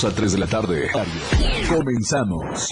[0.00, 0.90] 2 a 3 de la tarde.
[1.68, 2.68] Comenzamos.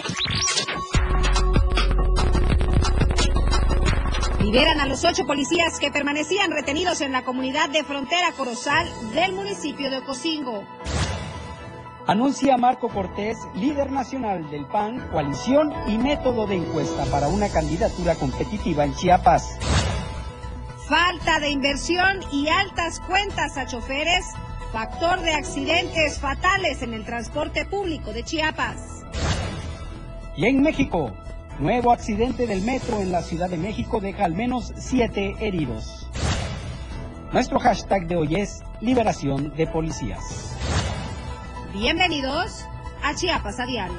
[4.40, 9.32] Liberan a los ocho policías que permanecían retenidos en la comunidad de frontera Corozal del
[9.32, 10.62] municipio de Ocosingo.
[12.06, 18.14] Anuncia Marco Cortés, líder nacional del PAN, coalición y método de encuesta para una candidatura
[18.14, 19.58] competitiva en Chiapas.
[20.88, 24.26] Falta de inversión y altas cuentas a choferes,
[24.76, 29.06] factor de accidentes fatales en el transporte público de Chiapas.
[30.36, 31.14] Y en México,
[31.58, 36.10] nuevo accidente del metro en la Ciudad de México deja al menos siete heridos.
[37.32, 40.54] Nuestro hashtag de hoy es liberación de policías.
[41.72, 42.66] Bienvenidos
[43.02, 43.96] a Chiapas a Diario.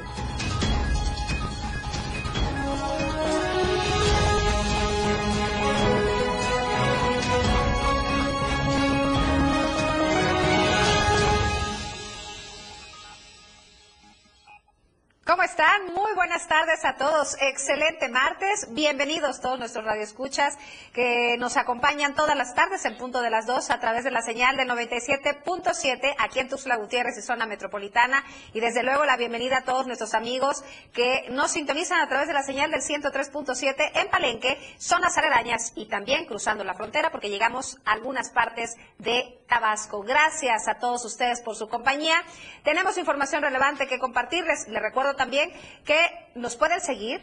[15.93, 17.37] Muy buenas tardes a todos.
[17.39, 18.67] Excelente martes.
[18.71, 20.57] Bienvenidos todos nuestros radioescuchas
[20.93, 24.21] que nos acompañan todas las tardes en punto de las dos a través de la
[24.21, 28.23] señal del 97.7 aquí en Tuxtla Gutiérrez y zona metropolitana.
[28.53, 30.63] Y desde luego la bienvenida a todos nuestros amigos
[30.93, 35.87] que nos sintonizan a través de la señal del 103.7 en Palenque, zonas aledañas y
[35.87, 40.01] también cruzando la frontera porque llegamos a algunas partes de Tabasco.
[40.01, 42.21] Gracias a todos ustedes por su compañía.
[42.63, 44.67] Tenemos información relevante que compartirles.
[44.67, 45.51] Les recuerdo también
[45.85, 45.99] que
[46.35, 47.21] nos pueden seguir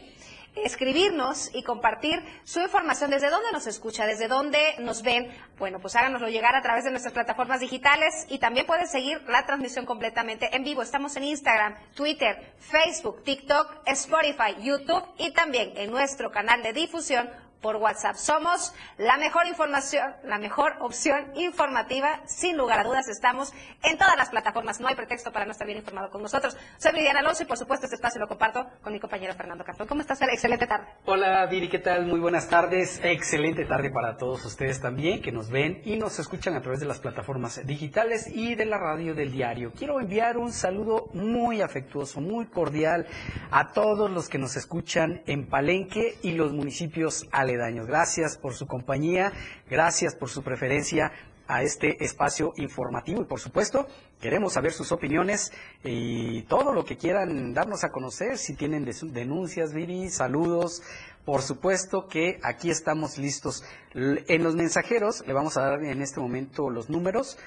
[0.55, 5.95] escribirnos y compartir su información, desde dónde nos escucha, desde dónde nos ven, bueno, pues
[5.95, 10.55] háganoslo llegar a través de nuestras plataformas digitales y también pueden seguir la transmisión completamente
[10.55, 10.81] en vivo.
[10.81, 17.29] Estamos en Instagram, Twitter, Facebook, TikTok, Spotify, YouTube y también en nuestro canal de difusión
[17.65, 18.15] por WhatsApp.
[18.15, 22.21] Somos la mejor información, la mejor opción informativa.
[22.27, 24.79] Sin lugar a dudas, estamos en todas las plataformas.
[24.79, 26.55] No hay pretexto para no estar bien informado con nosotros.
[26.77, 29.87] Soy Viviana Alonso y, por supuesto, este espacio lo comparto con mi compañero Fernando Castro.
[29.87, 30.85] ¿Cómo estás, Excelente tarde.
[31.05, 32.05] Hola, Viri, ¿qué tal?
[32.05, 32.99] Muy buenas tardes.
[33.03, 36.85] Excelente tarde para todos ustedes también que nos ven y nos escuchan a través de
[36.85, 39.71] las plataformas digitales y de la radio del diario.
[39.75, 43.07] Quiero enviar un saludo muy afectuoso, muy cordial
[43.49, 48.67] a todos los que nos escuchan en Palenque y los municipios aledaños Gracias por su
[48.67, 49.31] compañía,
[49.69, 51.11] gracias por su preferencia
[51.47, 53.21] a este espacio informativo.
[53.21, 53.87] Y por supuesto
[54.19, 55.51] queremos saber sus opiniones
[55.83, 60.83] y todo lo que quieran darnos a conocer, si tienen denuncias, Viri, saludos,
[61.23, 63.63] por supuesto que aquí estamos listos.
[63.93, 67.37] En los mensajeros le vamos a dar en este momento los números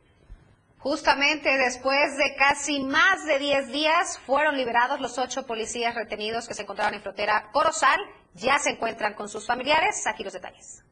[0.79, 6.53] Justamente después de casi más de 10 días fueron liberados los ocho policías retenidos que
[6.53, 8.01] se encontraban en frontera Corozal.
[8.33, 10.05] Ya se encuentran con sus familiares.
[10.07, 10.83] Aquí los detalles.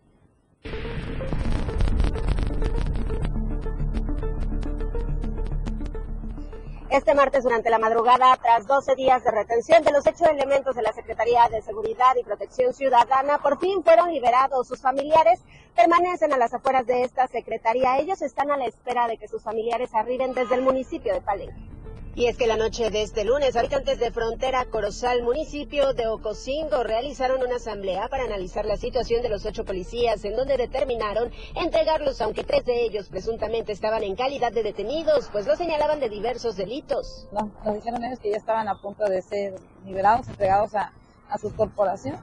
[6.91, 10.81] Este martes, durante la madrugada, tras 12 días de retención de los ocho elementos de
[10.81, 14.67] la Secretaría de Seguridad y Protección Ciudadana, por fin fueron liberados.
[14.67, 15.39] Sus familiares
[15.73, 17.97] permanecen a las afueras de esta Secretaría.
[17.97, 21.70] Ellos están a la espera de que sus familiares arriben desde el municipio de Palenque.
[22.13, 26.83] Y es que la noche de este lunes, habitantes de Frontera Corozal, municipio de Ocosingo,
[26.83, 32.19] realizaron una asamblea para analizar la situación de los ocho policías, en donde determinaron entregarlos,
[32.19, 36.57] aunque tres de ellos presuntamente estaban en calidad de detenidos, pues lo señalaban de diversos
[36.57, 37.29] delitos.
[37.31, 39.55] No, nos dijeron ellos que ya estaban a punto de ser
[39.85, 40.91] liberados, entregados a,
[41.29, 42.19] a su corporación.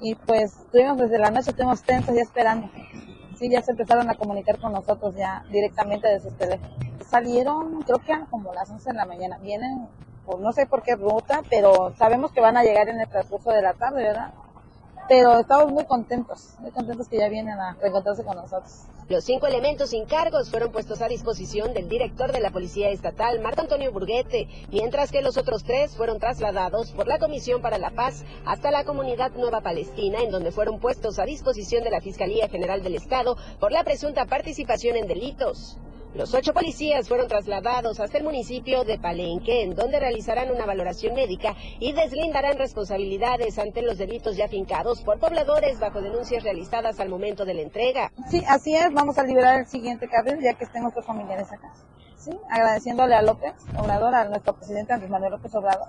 [0.00, 2.70] Y pues estuvimos desde la noche, estuvimos tensos ya esperando.
[3.44, 6.72] Sí, ya se empezaron a comunicar con nosotros ya directamente de sus teléfonos
[7.10, 9.36] salieron, creo que eran como las 11 de la mañana.
[9.38, 9.86] Vienen,
[10.24, 13.50] por no sé por qué ruta, pero sabemos que van a llegar en el transcurso
[13.50, 14.32] de la tarde, ¿verdad?
[15.08, 18.86] Pero estamos muy contentos, muy contentos que ya vienen a reencontrarse con nosotros.
[19.06, 23.38] Los cinco elementos sin cargos fueron puestos a disposición del director de la Policía Estatal,
[23.38, 27.90] Marco Antonio Burguete, mientras que los otros tres fueron trasladados por la Comisión para la
[27.90, 32.48] Paz hasta la comunidad Nueva Palestina, en donde fueron puestos a disposición de la Fiscalía
[32.48, 35.76] General del Estado por la presunta participación en delitos.
[36.14, 41.12] Los ocho policías fueron trasladados hasta el municipio de Palenque, en donde realizarán una valoración
[41.12, 47.08] médica y deslindarán responsabilidades ante los delitos ya fincados por pobladores bajo denuncias realizadas al
[47.08, 48.12] momento de la entrega.
[48.30, 48.92] Sí, así es.
[48.92, 51.72] Vamos a liberar el siguiente carril ya que estén nuestros familiares acá.
[52.16, 55.88] Sí, agradeciéndole a López Obrador, a nuestro presidente Andrés Manuel López Obrador,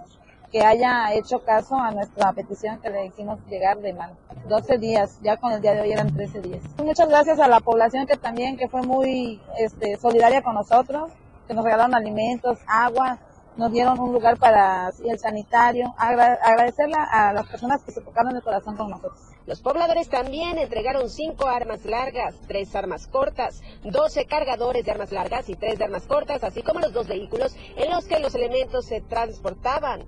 [0.51, 4.15] que haya hecho caso a nuestra petición que le hicimos llegar de mano.
[4.47, 6.63] 12 días, ya con el día de hoy eran 13 días.
[6.77, 11.11] Muchas gracias a la población que también que fue muy este, solidaria con nosotros,
[11.47, 13.19] que nos regalaron alimentos, agua,
[13.57, 15.93] nos dieron un lugar para el sanitario.
[15.97, 19.19] agradecerle a las personas que se tocaron el corazón con nosotros.
[19.45, 25.49] Los pobladores también entregaron cinco armas largas, tres armas cortas, 12 cargadores de armas largas
[25.49, 28.85] y tres de armas cortas, así como los dos vehículos en los que los elementos
[28.87, 30.05] se transportaban.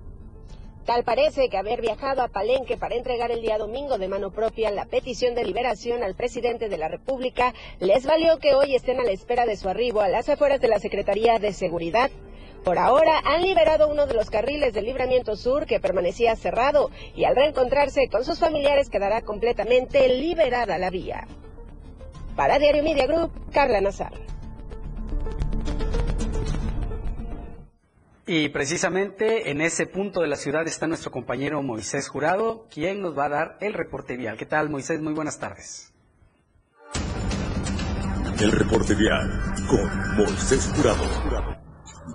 [0.88, 4.70] Tal parece que haber viajado a Palenque para entregar el día domingo de mano propia
[4.70, 9.04] la petición de liberación al presidente de la República les valió que hoy estén a
[9.04, 12.10] la espera de su arribo a las afueras de la Secretaría de Seguridad.
[12.64, 17.24] Por ahora han liberado uno de los carriles del libramiento sur que permanecía cerrado y
[17.24, 21.28] al reencontrarse con sus familiares quedará completamente liberada la vía.
[22.34, 24.14] Para Diario Media Group, Carla Nazar.
[28.30, 33.16] Y precisamente en ese punto de la ciudad está nuestro compañero Moisés Jurado, quien nos
[33.16, 34.36] va a dar el reporte vial.
[34.36, 35.00] ¿Qué tal, Moisés?
[35.00, 35.94] Muy buenas tardes.
[38.38, 39.30] El reporte vial
[39.70, 41.04] con Moisés Jurado.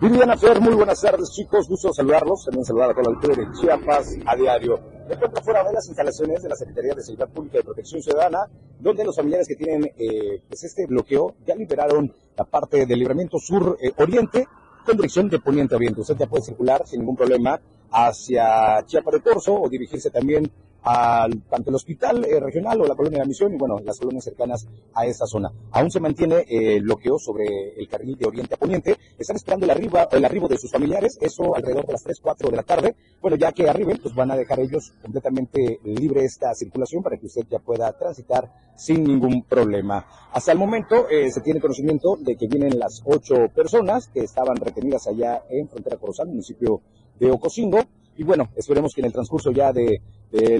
[0.01, 1.68] Viviana Fer, muy buenas tardes, chicos.
[1.68, 2.45] Gusto saludarlos.
[2.45, 4.80] También saludar a toda la altura de Chiapas a diario.
[5.07, 8.45] Me encuentro fuera de las instalaciones de la Secretaría de Seguridad Pública y Protección Ciudadana,
[8.80, 13.39] donde los familiares que tienen eh, pues este bloqueo ya liberaron la parte del libramiento
[13.39, 14.45] sur-oriente
[14.83, 16.01] con dirección de poniente a oriente.
[16.01, 17.59] Usted ya puede circular sin ningún problema
[17.91, 20.50] hacia Chiapa de Corzo o dirigirse también
[20.83, 24.00] al, tanto el hospital eh, regional o la colonia de la misión y bueno, las
[24.00, 25.51] colonias cercanas a esta zona.
[25.71, 28.97] Aún se mantiene eh, el bloqueo sobre el carril de oriente a poniente.
[29.18, 32.50] Están esperando el, arriba, el arribo de sus familiares, eso alrededor de las 3, 4
[32.50, 32.95] de la tarde.
[33.21, 37.27] Bueno, ya que arriben, pues van a dejar ellos completamente libre esta circulación para que
[37.27, 40.06] usted ya pueda transitar sin ningún problema.
[40.31, 44.57] Hasta el momento eh, se tiene conocimiento de que vienen las ocho personas que estaban
[44.57, 46.81] retenidas allá en Frontera Corozal, municipio
[47.19, 47.79] de Ocosingo.
[48.18, 50.01] Y bueno, esperemos que en el transcurso ya de,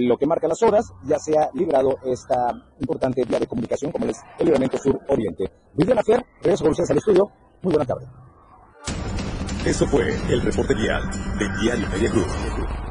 [0.00, 4.18] lo que marca las horas ya sea librado esta importante vía de comunicación como es
[4.38, 5.50] el libramiento sur-oriente.
[5.74, 7.30] Viviana Fer, regreso con ustedes al estudio.
[7.62, 8.06] Muy buena tarde.
[9.64, 11.02] Eso fue el reporte vial
[11.38, 12.83] de Diario Media Group.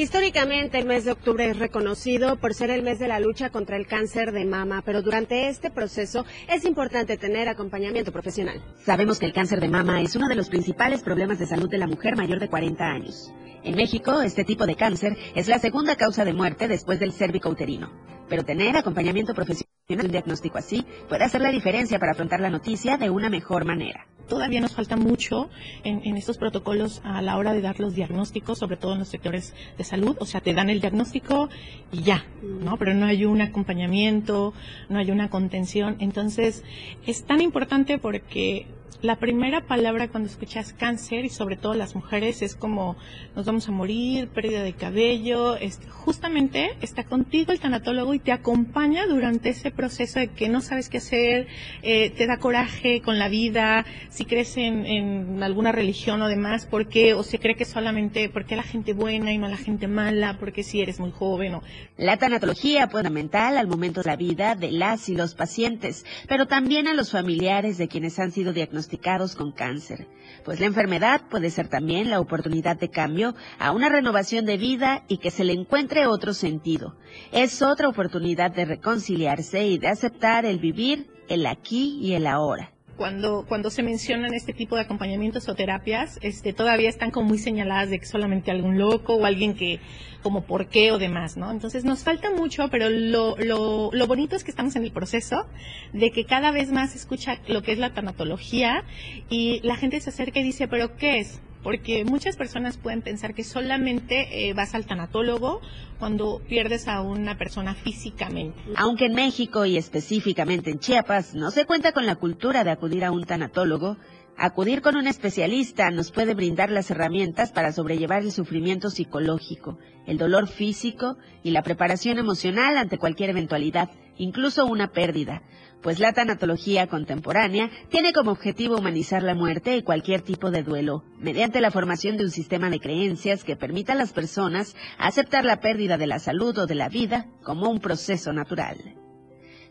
[0.00, 3.76] Históricamente el mes de octubre es reconocido por ser el mes de la lucha contra
[3.76, 8.62] el cáncer de mama, pero durante este proceso es importante tener acompañamiento profesional.
[8.82, 11.76] Sabemos que el cáncer de mama es uno de los principales problemas de salud de
[11.76, 13.30] la mujer mayor de 40 años.
[13.62, 17.50] En México, este tipo de cáncer es la segunda causa de muerte después del cérvico
[17.50, 17.92] uterino.
[18.26, 22.48] Pero tener acompañamiento profesional en un diagnóstico así puede hacer la diferencia para afrontar la
[22.48, 25.50] noticia de una mejor manera todavía nos falta mucho
[25.84, 29.54] en, estos protocolos a la hora de dar los diagnósticos, sobre todo en los sectores
[29.76, 30.16] de salud.
[30.20, 31.50] O sea, te dan el diagnóstico
[31.92, 32.78] y ya, ¿no?
[32.78, 34.54] Pero no hay un acompañamiento,
[34.88, 35.96] no hay una contención.
[35.98, 36.64] Entonces,
[37.06, 38.66] es tan importante porque
[39.02, 42.96] la primera palabra cuando escuchas cáncer y sobre todo las mujeres es como
[43.34, 48.32] nos vamos a morir, pérdida de cabello, este, justamente está contigo el tanatólogo y te
[48.32, 51.46] acompaña durante ese proceso de que no sabes qué hacer,
[51.82, 56.88] eh, te da coraje con la vida, si crees en, alguna religión o demás, ¿por
[56.88, 57.14] qué?
[57.14, 60.36] O si cree que solamente, ¿por qué la gente buena y no la gente mala?
[60.38, 61.62] Porque si eres muy joven o...
[61.96, 66.46] La tanatología es fundamental al momento de la vida de las y los pacientes, pero
[66.46, 68.89] también a los familiares de quienes han sido diagnosticados
[69.36, 70.08] con cáncer,
[70.44, 75.04] pues la enfermedad puede ser también la oportunidad de cambio a una renovación de vida
[75.08, 76.96] y que se le encuentre otro sentido.
[77.32, 82.72] Es otra oportunidad de reconciliarse y de aceptar el vivir, el aquí y el ahora
[83.00, 87.38] cuando, cuando se mencionan este tipo de acompañamientos o terapias, este, todavía están como muy
[87.38, 89.80] señaladas de que solamente algún loco o alguien que,
[90.22, 91.50] como por qué o demás, ¿no?
[91.50, 95.46] Entonces nos falta mucho, pero lo, lo, lo bonito es que estamos en el proceso
[95.94, 98.84] de que cada vez más se escucha lo que es la tanatología
[99.30, 101.40] y la gente se acerca y dice, pero ¿qué es?
[101.62, 105.60] Porque muchas personas pueden pensar que solamente eh, vas al tanatólogo
[105.98, 108.58] cuando pierdes a una persona físicamente.
[108.76, 113.04] Aunque en México y específicamente en Chiapas no se cuenta con la cultura de acudir
[113.04, 113.96] a un tanatólogo,
[114.36, 120.16] acudir con un especialista nos puede brindar las herramientas para sobrellevar el sufrimiento psicológico, el
[120.16, 123.90] dolor físico y la preparación emocional ante cualquier eventualidad,
[124.20, 125.42] incluso una pérdida
[125.82, 131.04] pues la tanatología contemporánea tiene como objetivo humanizar la muerte y cualquier tipo de duelo,
[131.18, 135.60] mediante la formación de un sistema de creencias que permita a las personas aceptar la
[135.60, 138.76] pérdida de la salud o de la vida como un proceso natural.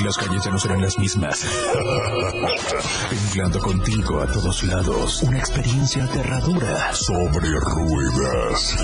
[0.02, 1.40] Las calles ya no serán las mismas.
[3.11, 5.23] Temblando contigo a todos lados.
[5.23, 8.76] Una experiencia aterradora sobre ruedas.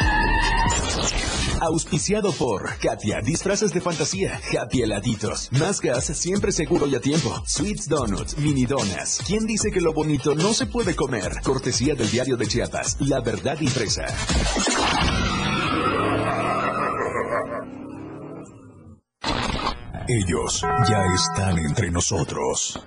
[1.64, 7.42] Auspiciado por Katia, disfraces de fantasía, Happy heladitos, más gas, siempre seguro y a tiempo,
[7.46, 9.22] Sweets Donuts, mini donas.
[9.26, 11.40] ¿Quién dice que lo bonito no se puede comer?
[11.42, 14.04] Cortesía del diario de Chiapas, La Verdad Impresa.
[20.06, 22.78] Ellos ya están entre nosotros.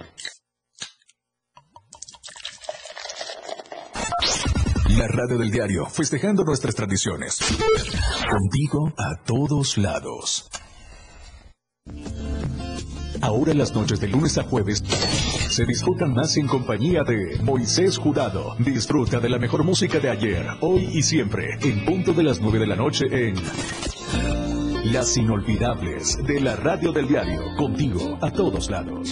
[4.89, 7.39] La radio del diario, festejando nuestras tradiciones.
[8.29, 10.49] Contigo a todos lados.
[13.21, 14.81] Ahora las noches de lunes a jueves
[15.49, 18.55] se disfrutan más en compañía de Moisés Jurado.
[18.59, 22.59] Disfruta de la mejor música de ayer, hoy y siempre, en punto de las 9
[22.59, 23.35] de la noche en
[24.93, 27.41] Las Inolvidables de la Radio del Diario.
[27.57, 29.11] Contigo a todos lados.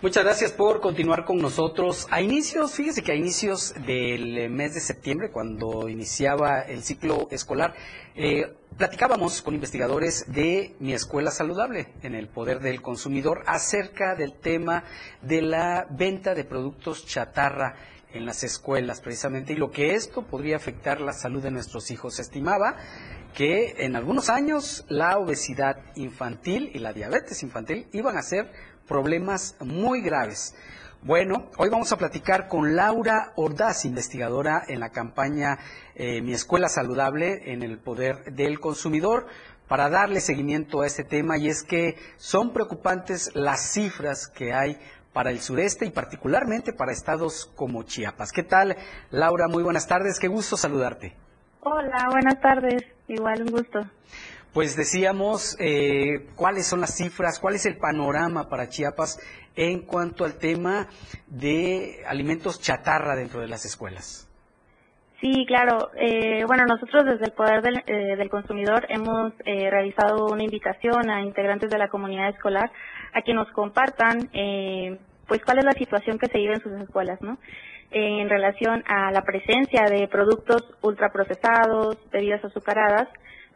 [0.00, 2.06] Muchas gracias por continuar con nosotros.
[2.12, 7.74] A inicios, fíjese que a inicios del mes de septiembre, cuando iniciaba el ciclo escolar,
[8.14, 14.34] eh, platicábamos con investigadores de Mi Escuela Saludable en el Poder del Consumidor acerca del
[14.34, 14.84] tema
[15.20, 17.74] de la venta de productos chatarra
[18.12, 22.14] en las escuelas precisamente y lo que esto podría afectar la salud de nuestros hijos.
[22.14, 22.76] Se estimaba
[23.34, 28.50] que en algunos años la obesidad infantil y la diabetes infantil iban a ser
[28.88, 30.56] problemas muy graves.
[31.02, 35.58] Bueno, hoy vamos a platicar con Laura Ordaz, investigadora en la campaña
[35.94, 39.26] eh, Mi Escuela Saludable en el Poder del Consumidor,
[39.68, 44.78] para darle seguimiento a este tema y es que son preocupantes las cifras que hay
[45.12, 48.32] para el sureste y particularmente para estados como Chiapas.
[48.32, 48.76] ¿Qué tal,
[49.10, 49.46] Laura?
[49.46, 51.14] Muy buenas tardes, qué gusto saludarte.
[51.60, 53.80] Hola, buenas tardes, igual un gusto.
[54.52, 57.38] Pues decíamos, eh, ¿cuáles son las cifras?
[57.38, 59.20] ¿Cuál es el panorama para Chiapas
[59.54, 60.88] en cuanto al tema
[61.26, 64.28] de alimentos chatarra dentro de las escuelas?
[65.20, 65.90] Sí, claro.
[65.96, 71.22] Eh, bueno, nosotros desde el Poder del, eh, Consumidor hemos eh, realizado una invitación a
[71.22, 72.70] integrantes de la comunidad escolar
[73.12, 74.30] a que nos compartan,
[75.26, 77.38] pues, cuál es la situación que se vive en sus escuelas, ¿no?
[77.90, 83.08] en relación a la presencia de productos ultraprocesados, bebidas azucaradas,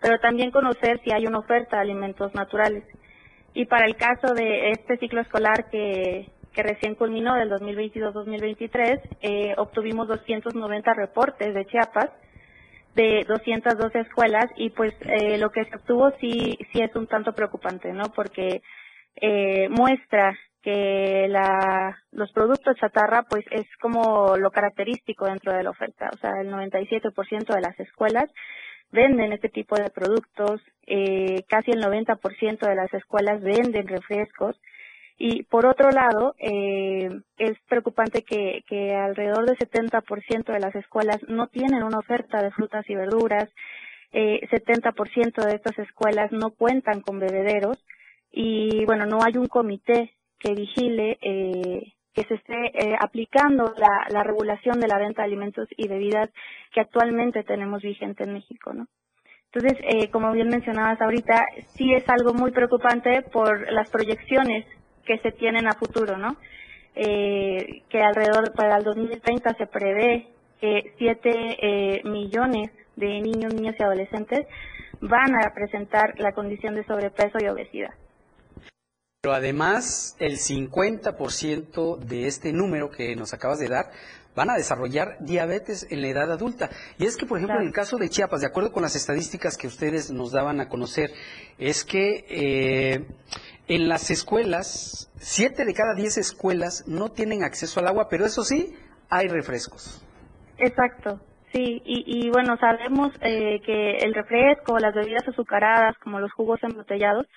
[0.02, 2.84] pero también conocer si hay una oferta de alimentos naturales.
[3.54, 10.08] Y para el caso de este ciclo escolar que, recién culminó del 2022-2023, eh, obtuvimos
[10.08, 12.10] 290 reportes de Chiapas
[12.94, 17.32] de 212 escuelas y pues eh, lo que se obtuvo sí sí es un tanto
[17.32, 18.04] preocupante, ¿no?
[18.14, 18.60] Porque
[19.16, 25.70] eh, muestra que la, los productos chatarra pues es como lo característico dentro de la
[25.70, 28.30] oferta, o sea, el 97% de las escuelas
[28.92, 34.60] venden este tipo de productos, eh, casi el 90% de las escuelas venden refrescos.
[35.18, 37.08] Y por otro lado, eh,
[37.38, 42.88] es preocupante que, alrededor del 70% de las escuelas no tienen una oferta de frutas
[42.88, 43.48] y verduras,
[44.12, 47.78] eh, 70% de estas escuelas no cuentan con bebederos.
[48.30, 54.06] Y bueno, no hay un comité que vigile eh, que se esté eh, aplicando la,
[54.10, 56.30] la, regulación de la venta de alimentos y bebidas
[56.72, 58.86] que actualmente tenemos vigente en México, ¿no?
[59.52, 61.44] Entonces, eh, como bien mencionabas ahorita,
[61.76, 64.64] sí es algo muy preocupante por las proyecciones
[65.04, 66.36] que se tienen a futuro, ¿no?
[66.94, 70.28] Eh, que alrededor para el 2030 se prevé
[70.60, 74.46] que 7 eh, millones de niños, niñas y adolescentes
[75.00, 77.92] van a presentar la condición de sobrepeso y obesidad.
[79.22, 83.92] Pero además, el 50% de este número que nos acabas de dar
[84.34, 86.70] van a desarrollar diabetes en la edad adulta.
[86.98, 89.56] Y es que, por ejemplo, en el caso de Chiapas, de acuerdo con las estadísticas
[89.56, 91.10] que ustedes nos daban a conocer,
[91.56, 93.06] es que eh,
[93.68, 98.42] en las escuelas, siete de cada diez escuelas no tienen acceso al agua, pero eso
[98.42, 98.74] sí,
[99.08, 100.04] hay refrescos.
[100.58, 101.20] Exacto,
[101.52, 107.28] sí, y, bueno, sabemos eh, que el refresco, las bebidas azucaradas, como los jugos embotellados,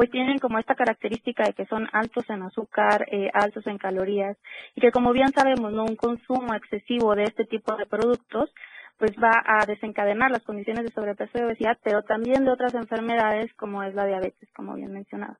[0.00, 4.34] pues tienen como esta característica de que son altos en azúcar, eh, altos en calorías,
[4.74, 8.48] y que como bien sabemos, no un consumo excesivo de este tipo de productos,
[8.96, 13.52] pues va a desencadenar las condiciones de sobrepeso y obesidad, pero también de otras enfermedades
[13.58, 15.36] como es la diabetes, como bien mencionado.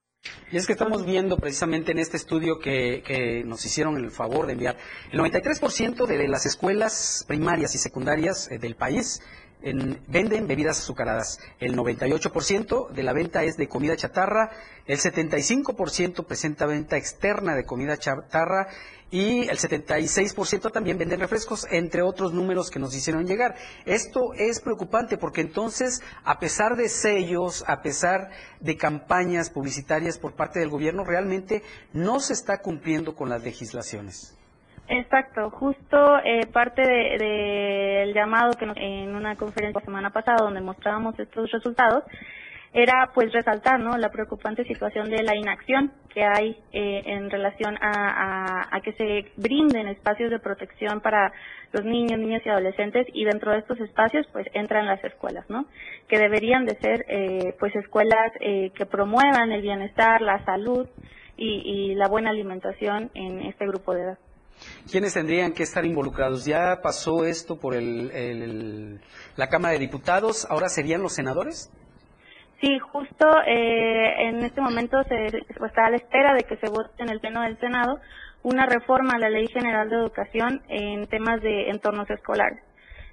[0.52, 4.44] Y es que estamos viendo precisamente en este estudio que, que nos hicieron el favor
[4.44, 4.76] de enviar,
[5.10, 9.22] el 93% de las escuelas primarias y secundarias eh, del país
[9.62, 11.38] venden bebidas azucaradas.
[11.58, 14.50] El 98% de la venta es de comida chatarra,
[14.86, 18.68] el 75% presenta venta externa de comida chatarra
[19.10, 23.56] y el 76% también venden refrescos, entre otros números que nos hicieron llegar.
[23.84, 30.34] Esto es preocupante porque entonces, a pesar de sellos, a pesar de campañas publicitarias por
[30.34, 34.36] parte del gobierno, realmente no se está cumpliendo con las legislaciones.
[34.92, 41.16] Exacto, justo eh, parte del llamado que en una conferencia la semana pasada donde mostrábamos
[41.16, 42.02] estos resultados
[42.72, 43.96] era pues resaltar ¿no?
[43.98, 49.30] la preocupante situación de la inacción que hay eh, en relación a, a, que se
[49.36, 51.32] brinden espacios de protección para
[51.70, 55.66] los niños, niñas y adolescentes y dentro de estos espacios pues entran las escuelas, ¿no?
[56.08, 60.88] Que deberían de ser eh, pues escuelas eh, que promuevan el bienestar, la salud
[61.36, 64.18] y, y la buena alimentación en este grupo de edad.
[64.90, 66.44] ¿Quiénes tendrían que estar involucrados?
[66.44, 69.00] Ya pasó esto por el,
[69.36, 71.70] la Cámara de Diputados, ahora serían los senadores.
[72.60, 76.90] Sí, justo eh, en este momento se, está a la espera de que se vote
[76.98, 77.98] en el Pleno del Senado
[78.42, 82.60] una reforma a la Ley General de Educación en temas de entornos escolares.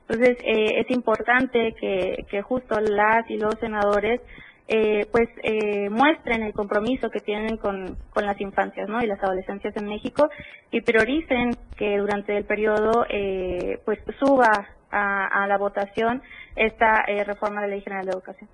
[0.01, 4.21] Entonces, eh, es importante que, que justo las y los senadores
[4.67, 9.01] eh, pues eh, muestren el compromiso que tienen con, con, las infancias ¿no?
[9.01, 10.29] y las adolescencias en México
[10.71, 16.21] y prioricen que durante el periodo eh, pues suba a, a, la votación
[16.55, 18.49] esta eh, reforma de la Ley General de Educación.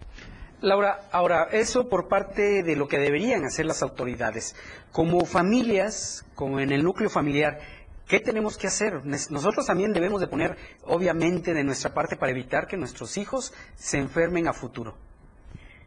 [0.62, 4.56] Laura, ahora, eso por parte de lo que deberían hacer las autoridades.
[4.92, 7.60] Como familias, como en el núcleo familiar,
[8.06, 9.06] ¿Qué tenemos que hacer?
[9.06, 13.98] Nosotros también debemos de poner, obviamente, de nuestra parte para evitar que nuestros hijos se
[13.98, 14.98] enfermen a futuro.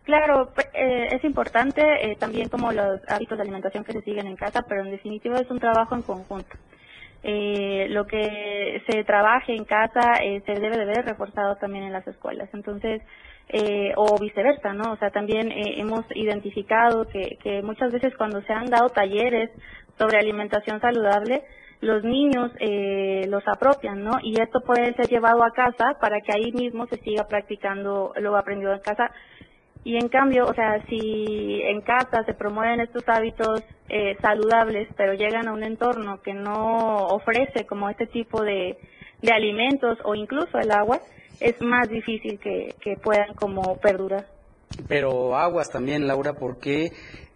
[0.07, 4.37] Claro, eh, es importante eh, también como los hábitos de alimentación que se siguen en
[4.37, 6.57] casa, pero en definitiva es un trabajo en conjunto.
[7.25, 12.07] Eh, lo que se trabaje en casa se debe de ver reforzado también en las
[12.07, 12.49] escuelas.
[12.55, 13.03] Entonces,
[13.97, 14.92] o viceversa, ¿no?
[14.92, 19.51] O sea, también hemos identificado que, que muchas veces cuando se han dado talleres
[19.99, 21.42] sobre alimentación saludable,
[21.81, 24.19] los niños eh, los apropian, ¿no?
[24.23, 28.37] Y esto puede ser llevado a casa para que ahí mismo se siga practicando lo
[28.37, 29.11] aprendido en casa.
[29.87, 35.14] Y en cambio, o sea, si en casa se promueven estos hábitos eh, saludables, pero
[35.14, 38.77] llegan a un entorno que no ofrece como este tipo de,
[39.22, 41.03] de alimentos o incluso el agua,
[41.38, 44.27] es más difícil que, que puedan como perdurar.
[44.88, 46.90] Pero aguas también, Laura, porque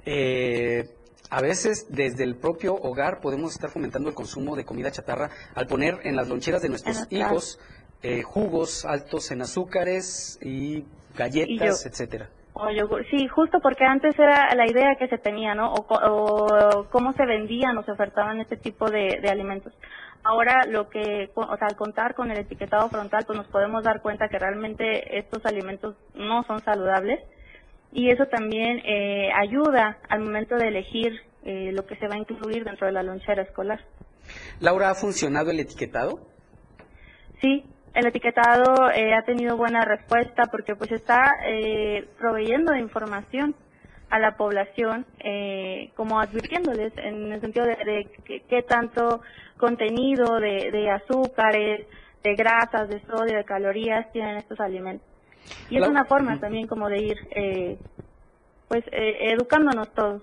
[0.05, 0.89] eh,
[1.31, 5.69] a veces desde el propio hogar podemos estar fomentando el consumo de comida chatarra al
[5.69, 7.61] poner en las loncheras de nuestros hijos
[8.03, 10.85] eh, jugos altos en azúcares y
[11.17, 12.29] galletas, etcétera.
[13.11, 15.73] Sí, justo porque antes era la idea que se tenía, ¿no?
[15.73, 19.73] O, cómo se vendían o se ofertaban este tipo de, de, alimentos.
[20.23, 24.03] Ahora lo que, o sea, al contar con el etiquetado frontal, pues nos podemos dar
[24.03, 27.21] cuenta que realmente estos alimentos no son saludables
[27.93, 32.19] y eso también eh, ayuda al momento de elegir eh, lo que se va a
[32.19, 33.81] incluir dentro de la lonchera escolar.
[34.61, 36.21] Laura, ¿ha funcionado el etiquetado?
[37.41, 37.65] Sí,
[37.95, 41.35] el etiquetado eh, ha tenido buena respuesta porque pues está
[42.19, 43.55] proveyendo de información
[44.11, 45.07] a la población,
[45.95, 48.09] como advirtiéndoles en el sentido de,
[48.49, 49.23] qué tanto
[49.57, 51.87] contenido de, de azúcares,
[52.23, 55.07] de grasas, de sodio, de calorías tienen estos alimentos.
[55.69, 57.79] Y es una forma también como de ir, eh,
[58.69, 60.23] pues, eh, educándonos todos.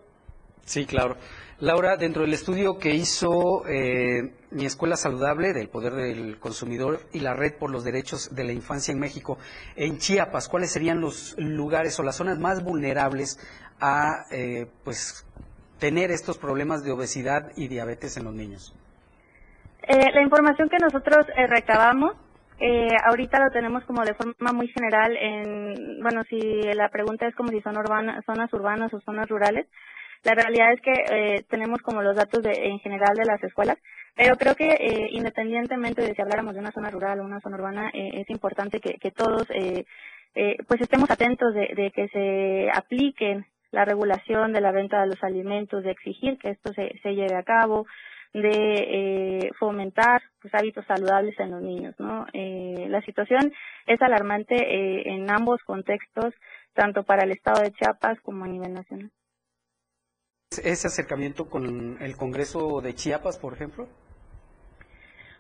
[0.68, 1.16] Sí, claro.
[1.60, 7.22] Laura, dentro del estudio que hizo eh, Mi Escuela Saludable del Poder del Consumidor y
[7.22, 9.40] la Red por los Derechos de la Infancia en México,
[9.76, 13.40] en Chiapas, ¿cuáles serían los lugares o las zonas más vulnerables
[13.80, 14.26] a
[14.84, 15.26] pues
[15.80, 18.76] tener estos problemas de obesidad y diabetes en los niños?
[19.88, 22.18] la información que nosotros recabamos
[22.60, 26.40] eh, ahorita lo tenemos como de forma muy general en, bueno, si
[26.74, 29.68] la pregunta es como si son urbanas, zonas urbanas o zonas rurales,
[30.24, 33.78] la realidad es que eh, tenemos como los datos de, en general de las escuelas,
[34.18, 37.58] pero creo que eh, independientemente de si habláramos de una zona rural o una zona
[37.58, 39.86] urbana, eh, es importante que, que todos eh,
[40.34, 45.24] eh, pues estemos atentos de, que se apliquen la regulación de la venta de los
[45.24, 47.86] alimentos, de exigir que esto se, se lleve a cabo,
[48.34, 51.96] de fomentar pues, hábitos saludables en los niños.
[52.00, 52.26] ¿no?
[52.34, 53.52] La situación
[53.88, 56.34] es alarmante en ambos contextos,
[56.74, 59.12] tanto para el Estado de Chiapas como a nivel nacional.
[60.50, 63.88] ¿Ese acercamiento con el Congreso de Chiapas, por ejemplo?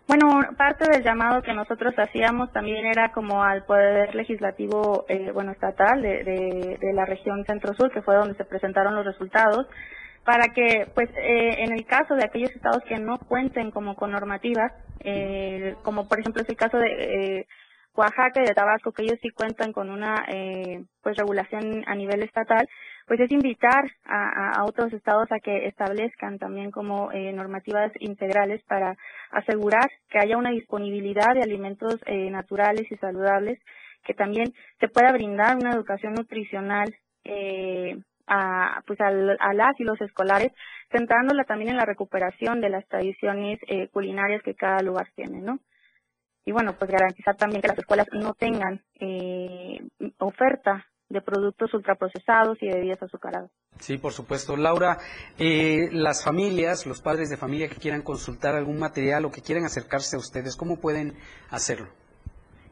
[0.06, 5.52] Bueno, parte del llamado que nosotros hacíamos también era como al poder legislativo, eh, bueno,
[5.52, 9.68] estatal de, la región centro-sur, que fue donde se presentaron los resultados,
[10.26, 14.12] para que, pues, eh, en el caso de aquellos estados que no cuenten como con
[14.12, 16.88] normativas, eh, como por ejemplo es el caso de
[17.40, 17.48] eh,
[17.98, 22.22] Oaxaca y de Tabasco, que ellos sí cuentan con una, eh, pues, regulación a nivel
[22.22, 22.68] estatal,
[23.08, 28.62] pues es invitar a, a otros estados a que establezcan también como eh, normativas integrales
[28.64, 28.98] para
[29.32, 33.60] asegurar que haya una disponibilidad de alimentos eh, naturales y saludables,
[34.04, 36.94] que también se pueda brindar una educación nutricional
[37.24, 40.52] eh, a, pues al, a las y los escolares,
[40.92, 45.60] centrándola también en la recuperación de las tradiciones eh, culinarias que cada lugar tiene, ¿no?
[46.44, 49.80] Y bueno, pues garantizar también que las escuelas no tengan eh,
[50.18, 53.50] oferta de productos ultraprocesados y de bebidas azucaradas.
[53.80, 54.58] Sí, por supuesto.
[54.58, 54.98] Laura,
[55.40, 59.66] eh, las familias, los padres de familia que quieran consultar algún material o que quieran
[59.66, 61.14] acercarse a ustedes, ¿cómo pueden
[61.50, 61.88] hacerlo?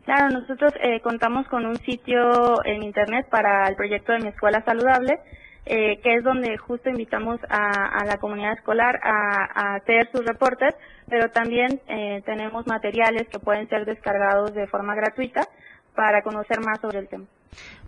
[0.05, 4.63] Claro, nosotros eh, contamos con un sitio en Internet para el proyecto de mi escuela
[4.63, 5.19] saludable,
[5.65, 10.75] eh, que es donde justo invitamos a, la comunidad escolar a, hacer sus reportes,
[11.09, 15.41] pero también eh, tenemos materiales que pueden ser descargados de forma gratuita
[15.95, 17.25] para conocer más sobre el tema.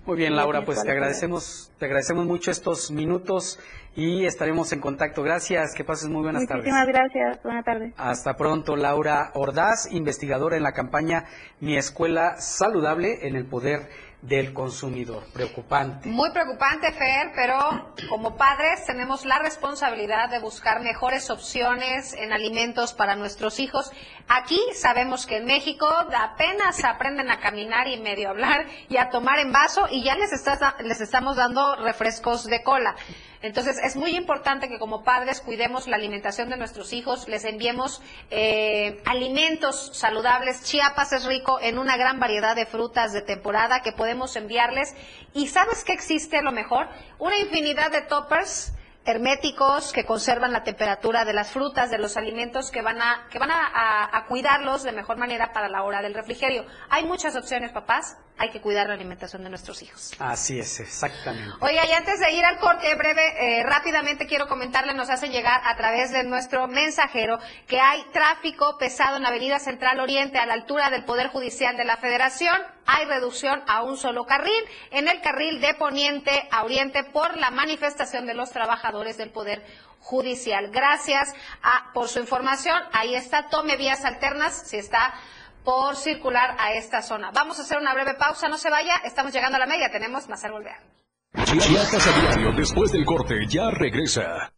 [0.06, 3.60] Muy bien, Laura, pues te agradecemos, te agradecemos mucho estos minutos
[3.94, 5.22] y estaremos en contacto.
[5.22, 6.64] Gracias, que pases muy buenas tardes.
[6.64, 7.94] Muchísimas gracias, buenas tardes.
[7.98, 11.26] Hasta pronto, Laura Ordaz, investigadora en la campaña
[11.60, 13.90] Mi Escuela Saludable en el Poder
[14.22, 15.24] del consumidor.
[15.32, 16.10] Preocupante.
[16.10, 22.94] Muy preocupante, Fer, pero como padres tenemos la responsabilidad de buscar mejores opciones en alimentos
[22.94, 23.92] para nuestros hijos.
[24.28, 29.40] Aquí sabemos que en México apenas aprenden a caminar y medio hablar y a tomar
[29.40, 32.96] en vaso y ya les, está, les estamos dando refrescos de cola.
[33.41, 38.02] Entonces, es muy importante que como padres cuidemos la alimentación de nuestros hijos, les enviemos
[38.30, 40.63] eh, alimentos saludables.
[40.63, 44.95] Chiapas es rico en una gran variedad de frutas de temporada que podemos enviarles.
[45.34, 46.88] ¿Y sabes qué existe a lo mejor?
[47.19, 48.73] Una infinidad de toppers
[49.08, 53.39] herméticos que conservan la temperatura de las frutas, de los alimentos que van a que
[53.39, 56.65] van a, cuidarlos de mejor manera para la hora del refrigerio.
[56.89, 58.17] Hay muchas opciones, papás.
[58.39, 60.13] Hay que cuidar la alimentación de nuestros hijos.
[60.19, 61.56] Así es, exactamente.
[61.60, 65.60] Oiga, y antes de ir al corte breve, eh, rápidamente quiero comentarle, nos hacen llegar
[65.63, 70.45] a través de nuestro mensajero que hay tráfico pesado en la Avenida Central Oriente a
[70.45, 72.62] la altura del Poder Judicial de la Federación.
[72.86, 77.50] Hay reducción a un solo carril en el carril de Poniente a Oriente por la
[77.50, 79.65] manifestación de los trabajadores del Poder
[80.00, 80.69] Judicial.
[80.69, 82.82] Gracias a, por su información.
[82.93, 85.13] Ahí está, tome vías alternas si está
[85.68, 87.32] por circular a esta zona.
[87.34, 90.30] Vamos a hacer una breve pausa, no se vaya, estamos llegando a la media, tenemos
[90.30, 90.78] más al volver.
[91.44, 94.54] Chiapas a diario, después del corte, ya regresa.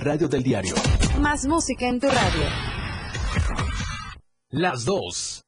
[0.00, 0.74] radio del diario.
[1.20, 2.44] Más música en tu radio.
[4.50, 5.47] Las 2.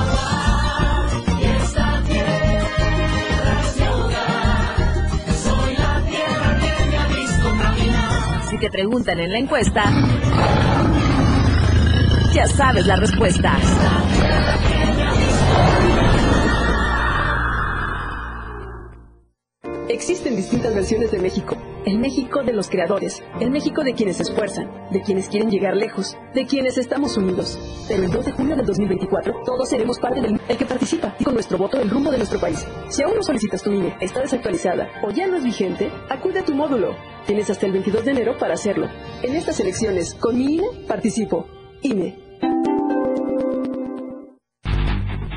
[8.61, 9.83] Te preguntan en la encuesta,
[12.31, 13.57] ya sabes la respuesta.
[19.89, 21.57] Existen distintas versiones de México.
[21.91, 25.75] El México de los creadores, el México de quienes se esfuerzan, de quienes quieren llegar
[25.75, 27.59] lejos, de quienes estamos unidos.
[27.85, 31.25] Pero el 2 de junio del 2024 todos seremos parte del el que participa y
[31.25, 32.65] con nuestro voto el rumbo de nuestro país.
[32.87, 36.45] Si aún no solicitas tu INE, está desactualizada o ya no es vigente, acude a
[36.45, 36.95] tu módulo.
[37.25, 38.87] Tienes hasta el 22 de enero para hacerlo.
[39.21, 41.45] En estas elecciones, con mi INE, participo.
[41.81, 42.17] INE.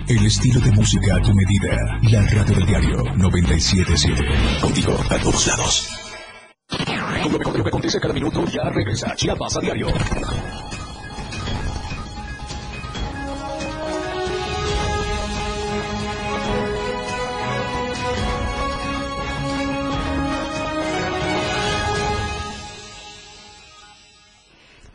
[0.06, 1.98] El estilo de música a tu medida.
[2.12, 4.60] La radio del diario 977.
[4.60, 6.03] Contigo a todos lados.
[7.24, 9.86] Todo lo que acontece cada minuto ya regresa Chiapas a diario.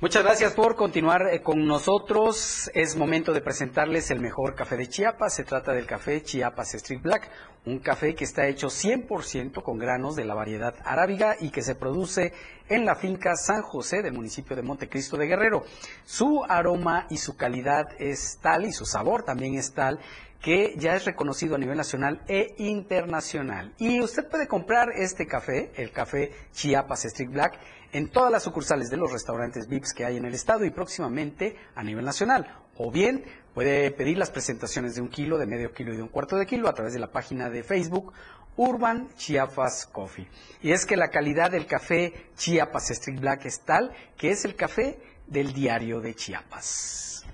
[0.02, 2.72] Muchas gracias por continuar eh, con nosotros.
[2.74, 5.34] Es momento de presentarles el mejor café de Chiapas.
[5.34, 7.30] Se trata del café Chiapas Street Black,
[7.66, 11.76] un café que está hecho 100% con granos de la variedad arábiga y que se
[11.76, 12.32] produce
[12.70, 15.66] en la finca San José del municipio de Montecristo de Guerrero.
[16.06, 20.00] Su aroma y su calidad es tal y su sabor también es tal
[20.42, 23.74] que ya es reconocido a nivel nacional e internacional.
[23.78, 27.60] Y usted puede comprar este café, el café Chiapas Street Black,
[27.92, 31.56] en todas las sucursales de los restaurantes VIPs que hay en el estado y próximamente
[31.76, 32.48] a nivel nacional.
[32.78, 36.10] O bien puede pedir las presentaciones de un kilo, de medio kilo y de un
[36.10, 38.14] cuarto de kilo a través de la página de Facebook
[38.56, 40.28] Urban Chiapas Coffee.
[40.62, 44.56] Y es que la calidad del café Chiapas Street Black es tal que es el
[44.56, 47.26] café del diario de Chiapas.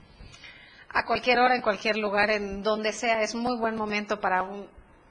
[0.97, 4.65] A cualquier hora, en cualquier lugar, en donde sea, es muy buen momento para un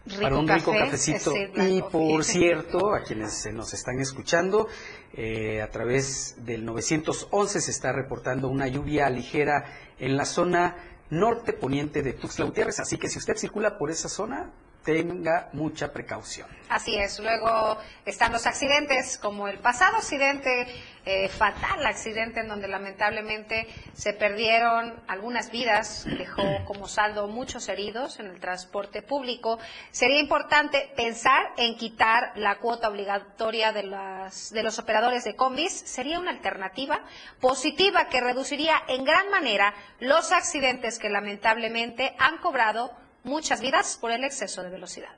[0.07, 1.35] rico para un rico cafecito.
[1.57, 4.67] y por cierto, a quienes nos están escuchando,
[5.13, 9.67] eh, a través del 911 se está reportando una lluvia ligera
[9.99, 10.75] en la zona
[11.11, 14.53] norte poniente de Tuxtla Gutiérrez, así que si usted circula por esa zona,
[14.85, 16.47] tenga mucha precaución.
[16.69, 17.19] Así es.
[17.19, 20.67] Luego están los accidentes, como el pasado accidente,
[21.07, 28.21] eh, fatal accidente en donde lamentablemente se perdieron algunas vidas, dejó como saldo muchos heridos
[28.21, 29.59] en el transporte público.
[29.91, 35.73] Sería importante pensar en quitar la cuota obligatoria de, las, de los operadores de combis.
[35.73, 37.01] Sería una alternativa
[37.41, 44.13] positiva que reduciría en gran manera los accidentes que lamentablemente han cobrado muchas vidas por
[44.13, 45.11] el exceso de velocidad.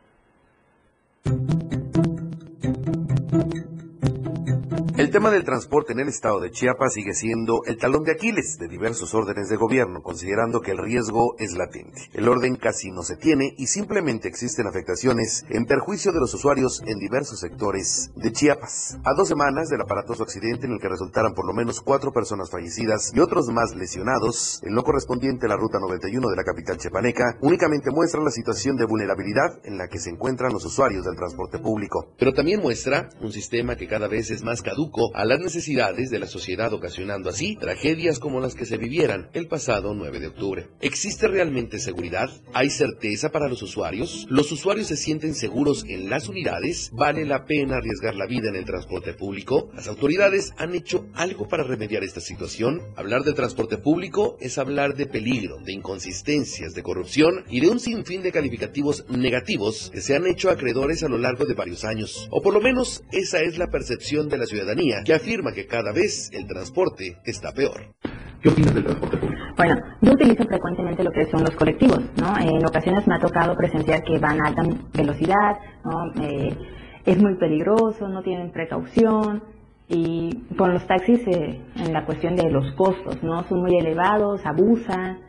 [4.96, 8.56] El tema del transporte en el estado de Chiapas sigue siendo el talón de Aquiles
[8.58, 12.08] de diversos órdenes de gobierno, considerando que el riesgo es latente.
[12.14, 16.82] El orden casi no se tiene y simplemente existen afectaciones en perjuicio de los usuarios
[16.86, 18.96] en diversos sectores de Chiapas.
[19.04, 22.50] A dos semanas del aparatoso accidente en el que resultaron por lo menos cuatro personas
[22.50, 26.78] fallecidas y otros más lesionados, en lo correspondiente a la ruta 91 de la capital
[26.78, 31.16] chepaneca, únicamente muestra la situación de vulnerabilidad en la que se encuentran los usuarios del
[31.16, 32.14] transporte público.
[32.18, 36.18] Pero también muestra un sistema que cada vez es más caduco a las necesidades de
[36.18, 40.68] la sociedad, ocasionando así tragedias como las que se vivieran el pasado 9 de octubre.
[40.80, 42.30] ¿Existe realmente seguridad?
[42.52, 44.26] ¿Hay certeza para los usuarios?
[44.30, 46.90] ¿Los usuarios se sienten seguros en las unidades?
[46.92, 49.70] ¿Vale la pena arriesgar la vida en el transporte público?
[49.74, 52.80] ¿Las autoridades han hecho algo para remediar esta situación?
[52.96, 57.80] Hablar de transporte público es hablar de peligro, de inconsistencias, de corrupción y de un
[57.80, 62.28] sinfín de calificativos negativos que se han hecho acreedores a lo largo de varios años.
[62.30, 65.92] O por lo menos esa es la percepción de la ciudadanía que afirma que cada
[65.92, 67.94] vez el transporte está peor.
[68.40, 69.42] ¿Qué opinas del transporte público?
[69.56, 72.36] Bueno, yo utilizo frecuentemente lo que son los colectivos, ¿no?
[72.38, 74.62] En ocasiones me ha tocado presenciar que van a alta
[74.92, 76.22] velocidad, ¿no?
[76.22, 76.56] Eh,
[77.04, 79.42] es muy peligroso, no tienen precaución,
[79.88, 83.44] y con los taxis eh, en la cuestión de los costos, ¿no?
[83.44, 85.20] Son muy elevados, abusan,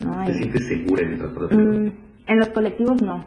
[0.00, 0.24] ¿no?
[0.24, 1.94] ¿Te sientes segura en el transporte público?
[1.94, 3.24] Mm, en los colectivos no.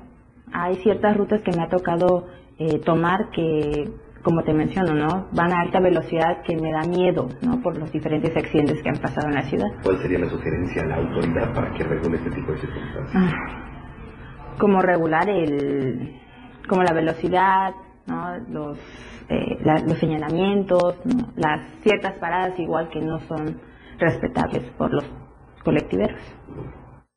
[0.52, 3.90] Hay ciertas rutas que me ha tocado eh, tomar que
[4.24, 5.28] como te menciono, ¿no?
[5.32, 7.62] Van a alta velocidad que me da miedo, ¿no?
[7.62, 9.68] Por los diferentes accidentes que han pasado en la ciudad.
[9.84, 13.16] ¿Cuál sería la sugerencia a la autoridad para que regule este tipo de circunstancias?
[13.16, 13.62] Ah,
[14.58, 16.20] como regular el,
[16.68, 17.74] como la velocidad,
[18.08, 18.38] ¿no?
[18.50, 18.78] Los,
[19.30, 19.58] eh,
[19.88, 20.98] los señalamientos,
[21.36, 23.60] las ciertas paradas igual que no son
[23.98, 25.06] respetables por los
[25.64, 26.20] colectiveros.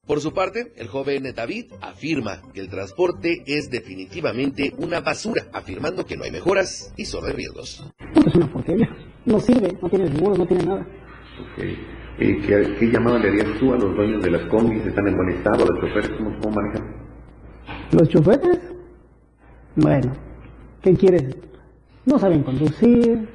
[0.07, 6.05] Por su parte, el joven David afirma que el transporte es definitivamente una basura, afirmando
[6.05, 7.91] que no hay mejoras y solo hay riesgos.
[8.27, 8.89] Es una porquería.
[9.25, 10.87] No sirve, no tiene seguros, no tiene nada.
[11.55, 11.73] Okay.
[12.19, 14.85] Eh, ¿qué, ¿qué, llamada le harías tú a los dueños de las combis?
[14.85, 15.65] ¿Están en buen estado?
[15.65, 16.95] ¿Los choferes cómo, cómo manejan?
[17.91, 18.61] ¿Los choferes?
[19.75, 20.13] Bueno,
[20.83, 21.35] ¿qué quieres?
[22.05, 23.27] No saben conducir,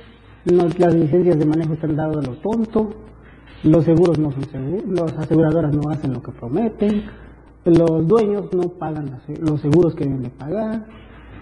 [0.46, 2.94] no, las licencias de manejo están dadas a lo tonto,
[3.64, 7.04] los seguros no son seguros, las aseguradoras no hacen lo que prometen,
[7.66, 10.86] los dueños no pagan los seguros que deben de pagar,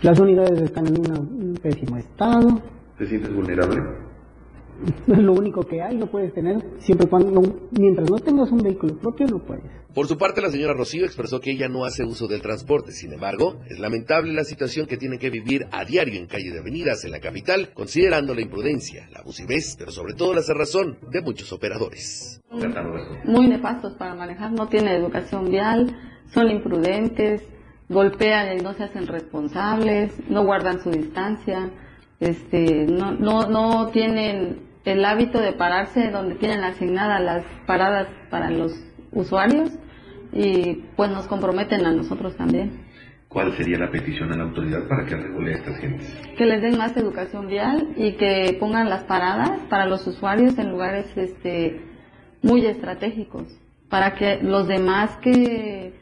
[0.01, 2.62] las unidades están en un pésimo estado.
[2.97, 4.07] ¿Te sientes vulnerable?
[5.08, 8.98] Es lo único que hay, no puedes tener, siempre cuando, mientras no tengas un vehículo
[8.98, 9.63] propio, no puedes.
[9.94, 12.92] Por su parte, la señora Rocío expresó que ella no hace uso del transporte.
[12.92, 16.60] Sin embargo, es lamentable la situación que tiene que vivir a diario en calles de
[16.60, 21.22] avenidas en la capital, considerando la imprudencia, la abusivez, pero sobre todo la cerrazón de
[21.22, 22.42] muchos operadores.
[23.26, 25.96] Muy nefastos para manejar, no tienen educación vial,
[26.32, 27.42] son imprudentes,
[27.90, 31.72] golpean y no se hacen responsables, no guardan su distancia,
[32.20, 38.50] este, no, no, no tienen el hábito de pararse donde tienen asignadas las paradas para
[38.50, 38.73] los
[39.12, 39.69] usuarios
[40.32, 42.86] y pues nos comprometen a nosotros también.
[43.28, 46.17] ¿Cuál sería la petición a la autoridad para que regule a estas gentes?
[46.38, 50.71] Que les den más educación vial y que pongan las paradas para los usuarios en
[50.71, 51.82] lugares este,
[52.41, 53.43] muy estratégicos,
[53.89, 55.93] para que los demás que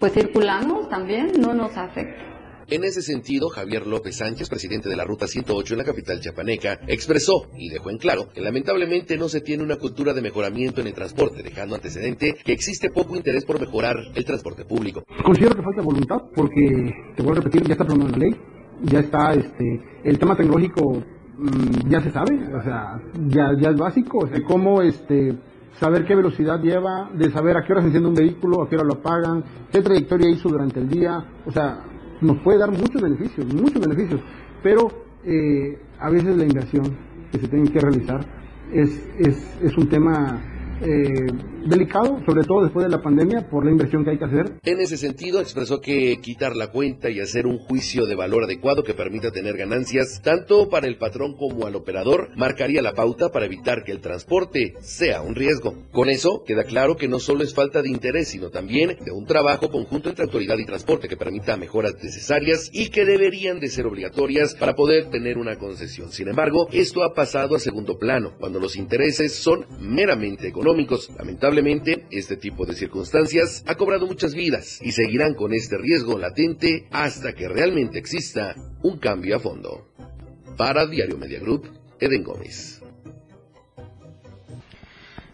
[0.00, 2.29] pues circulamos también no nos afecten.
[2.70, 6.78] En ese sentido, Javier López Sánchez, presidente de la Ruta 108 en la capital chapaneca,
[6.86, 10.86] expresó y dejó en claro que lamentablemente no se tiene una cultura de mejoramiento en
[10.86, 15.02] el transporte, dejando antecedente que existe poco interés por mejorar el transporte público.
[15.24, 18.36] Considero que falta voluntad porque, te voy a repetir, ya está aprobada la ley,
[18.84, 21.02] ya está este, el tema tecnológico
[21.38, 25.36] mm, ya se sabe, o sea, ya, ya es básico, o sea, cómo este,
[25.80, 28.76] saber qué velocidad lleva, de saber a qué hora se enciende un vehículo, a qué
[28.76, 31.84] hora lo apagan, qué trayectoria hizo durante el día, o sea,
[32.20, 34.20] nos puede dar muchos beneficios, muchos beneficios,
[34.62, 34.90] pero
[35.24, 36.96] eh, a veces la inversión
[37.32, 38.24] que se tiene que realizar
[38.72, 40.40] es, es, es un tema
[40.82, 41.26] eh,
[41.66, 44.52] delicado, sobre todo después de la pandemia, por la inversión que hay que hacer.
[44.64, 48.82] En ese sentido, expresó que quitar la cuenta y hacer un juicio de valor adecuado
[48.82, 53.46] que permita tener ganancias tanto para el patrón como al operador marcaría la pauta para
[53.46, 55.74] evitar que el transporte sea un riesgo.
[55.92, 59.26] Con eso, queda claro que no solo es falta de interés, sino también de un
[59.26, 63.86] trabajo conjunto entre autoridad y transporte que permita mejoras necesarias y que deberían de ser
[63.86, 66.10] obligatorias para poder tener una concesión.
[66.10, 70.69] Sin embargo, esto ha pasado a segundo plano, cuando los intereses son meramente económicos.
[71.18, 76.86] Lamentablemente, este tipo de circunstancias ha cobrado muchas vidas y seguirán con este riesgo latente
[76.92, 79.88] hasta que realmente exista un cambio a fondo.
[80.56, 81.68] Para Diario Media Group,
[81.98, 82.80] Eden Gómez.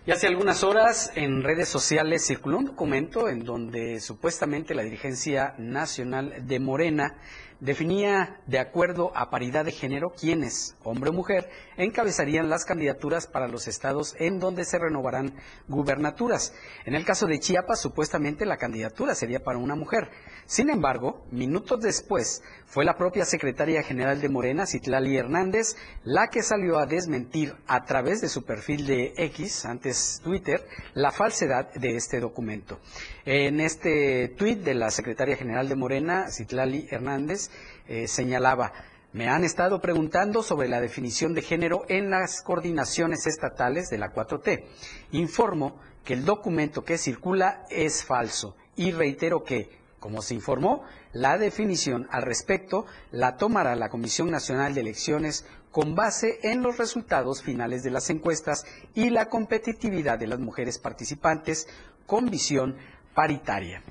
[0.07, 5.55] Y hace algunas horas en redes sociales circuló un documento en donde supuestamente la dirigencia
[5.59, 7.19] nacional de Morena
[7.61, 13.49] definía de acuerdo a paridad de género quiénes, hombre o mujer, encabezarían las candidaturas para
[13.49, 15.35] los estados en donde se renovarán
[15.69, 16.53] gubernaturas.
[16.85, 20.11] En el caso de Chiapas, supuestamente la candidatura sería para una mujer.
[20.47, 26.43] Sin embargo, minutos después, fue la propia secretaria general de Morena, Citlali Hernández, la que
[26.43, 31.97] salió a desmentir a través de su perfil de X, antes Twitter, la falsedad de
[31.97, 32.79] este documento.
[33.25, 37.51] En este tuit de la secretaria general de Morena, Citlali Hernández,
[37.89, 38.73] eh, señalaba,
[39.17, 44.13] me han estado preguntando sobre la definición de género en las coordinaciones estatales de la
[44.13, 44.65] 4T.
[45.13, 50.83] Informo que el documento que circula es falso y reitero que, como se informó,
[51.15, 56.77] la definición al respecto la tomará la Comisión Nacional de Elecciones con base en los
[56.77, 61.69] resultados finales de las encuestas y la competitividad de las mujeres participantes
[62.05, 62.77] con visión
[63.15, 63.83] paritaria.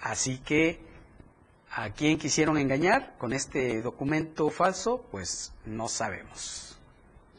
[0.00, 0.83] Así que
[1.76, 5.08] ¿A quién quisieron engañar con este documento falso?
[5.10, 6.78] Pues no sabemos.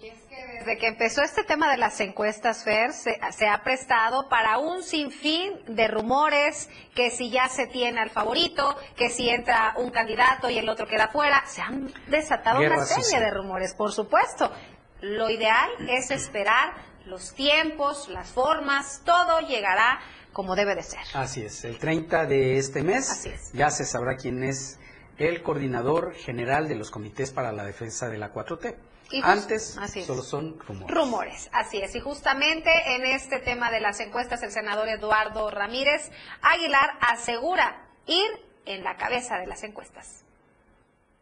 [0.02, 3.18] Y es que desde que empezó este tema de las encuestas, Fer, se,
[3.48, 9.10] ha prestado para un sinfín de rumores, que si ya se tiene al favorito, que
[9.10, 13.32] si entra un candidato y el otro queda fuera, se han desatado una serie de
[13.32, 14.52] rumores, por supuesto.
[15.00, 16.74] Lo ideal es esperar
[17.06, 20.02] los tiempos, las formas, todo llegará
[20.36, 21.00] como debe de ser.
[21.14, 24.78] Así es, el 30 de este mes ya se sabrá quién es
[25.18, 28.76] el coordinador general de los comités para la defensa de la 4T.
[29.24, 30.94] Antes solo son rumores.
[30.94, 31.96] Rumores, así es.
[31.96, 36.12] Y justamente en este tema de las encuestas, el senador Eduardo Ramírez
[36.42, 38.30] Aguilar asegura ir
[38.66, 40.26] en la cabeza de las encuestas.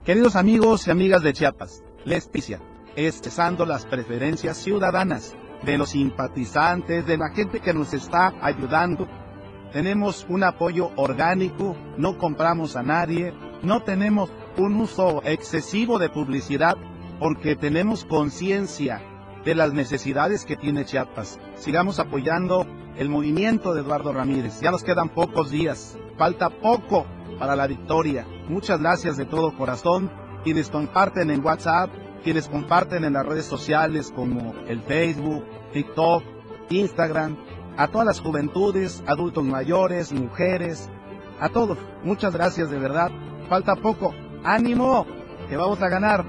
[0.03, 2.59] Queridos amigos y amigas de Chiapas, les picia,
[2.95, 5.36] cesando las preferencias ciudadanas
[5.66, 9.07] de los simpatizantes, de la gente que nos está ayudando.
[9.72, 13.34] Tenemos un apoyo orgánico, no compramos a nadie,
[13.64, 16.78] no tenemos un uso excesivo de publicidad
[17.20, 19.01] porque tenemos conciencia
[19.45, 21.39] de las necesidades que tiene Chiapas.
[21.55, 22.66] Sigamos apoyando
[22.97, 24.59] el movimiento de Eduardo Ramírez.
[24.61, 27.05] Ya nos quedan pocos días, falta poco
[27.39, 28.26] para la victoria.
[28.47, 30.11] Muchas gracias de todo corazón.
[30.45, 31.89] les comparten en WhatsApp,
[32.24, 35.43] quienes comparten en las redes sociales como el Facebook,
[35.74, 36.24] TikTok,
[36.69, 37.38] Instagram,
[37.78, 40.89] a todas las juventudes, adultos mayores, mujeres,
[41.39, 41.78] a todos.
[42.03, 43.11] Muchas gracias de verdad.
[43.49, 44.13] Falta poco.
[44.43, 45.05] Ánimo,
[45.49, 46.26] que vamos a ganar.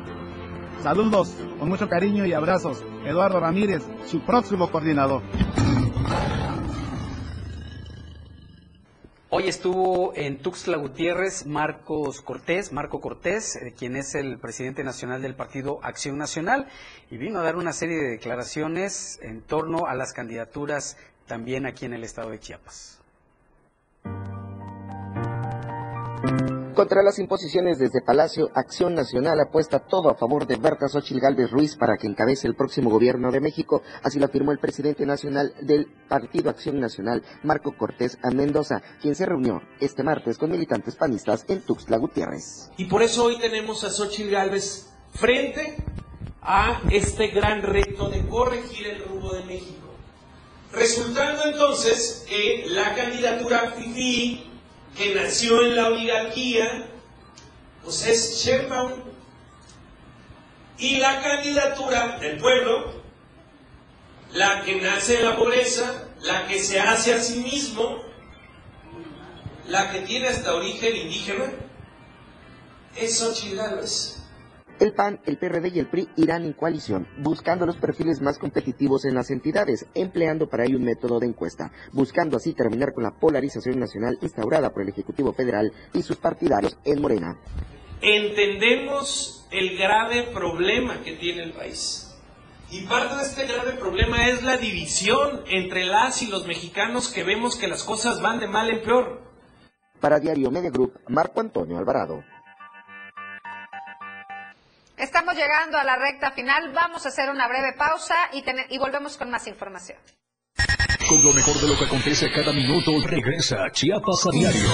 [0.83, 2.83] Saludos, con mucho cariño y abrazos.
[3.05, 5.23] Eduardo Ramírez, su próximo coordinador.
[9.37, 15.23] Hoy estuvo en Tuxtla Gutiérrez Marcos Cortés, Marco Cortés, eh, quien es el presidente nacional
[15.23, 16.69] del partido Acción Nacional,
[17.11, 21.85] y vino a dar una serie de declaraciones en torno a las candidaturas también aquí
[21.85, 23.01] en el estado de Chiapas.
[26.75, 31.53] Contra las imposiciones desde Palacio, Acción Nacional apuesta todo a favor de Berta Xochil Gálvez
[31.53, 35.55] Ruiz para que encabece el próximo gobierno de México, así lo afirmó el presidente nacional
[35.61, 40.97] del Partido Acción Nacional, Marco Cortés a Mendoza, quien se reunió este martes con militantes
[40.97, 42.73] panistas en Tuxtla Gutiérrez.
[42.77, 45.77] Y por eso hoy tenemos a Xochil Gálvez frente
[46.43, 49.87] a este gran reto de corregir el rumbo de México.
[50.73, 54.54] Resultando entonces que la candidatura FIFI
[54.97, 56.87] que nació en la oligarquía,
[57.83, 58.93] pues es Sheinbaum.
[60.79, 63.03] Y la candidatura del pueblo,
[64.33, 68.03] la que nace en la pobreza, la que se hace a sí mismo,
[69.69, 71.53] la que tiene hasta origen indígena,
[72.97, 73.61] es Xochitl
[74.81, 79.05] el PAN, el PRD y el PRI irán en coalición, buscando los perfiles más competitivos
[79.05, 83.13] en las entidades, empleando para ello un método de encuesta, buscando así terminar con la
[83.13, 87.39] polarización nacional instaurada por el Ejecutivo Federal y sus partidarios en Morena.
[88.01, 92.13] Entendemos el grave problema que tiene el país
[92.71, 97.23] Y parte de este grave problema es la división entre las y los mexicanos que
[97.23, 99.23] vemos que las cosas van de mal en peor.
[100.01, 102.25] Para Diario Media Group, Marco Antonio Alvarado.
[105.05, 106.73] Estamos llegando a la recta final.
[106.73, 109.99] Vamos a hacer una breve pausa y, y volvemos con más información.
[111.07, 114.71] Con lo mejor de lo que acontece cada minuto, regresa Chiapas a diario.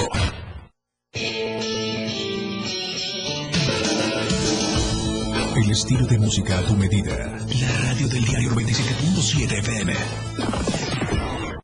[5.56, 7.16] El estilo de música a tu medida.
[7.16, 9.94] La radio del diario 97.7 FM.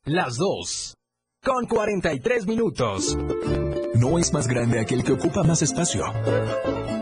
[0.07, 0.97] Las 2.
[1.41, 3.17] Con 43 minutos.
[3.99, 6.05] No es más grande aquel que ocupa más espacio,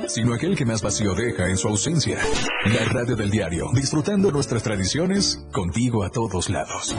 [0.07, 2.19] sino aquel que más vacío deja en su ausencia.
[2.67, 6.95] La radio del diario, disfrutando nuestras tradiciones, contigo a todos lados.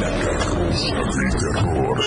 [0.00, 2.00] La carroza del terror.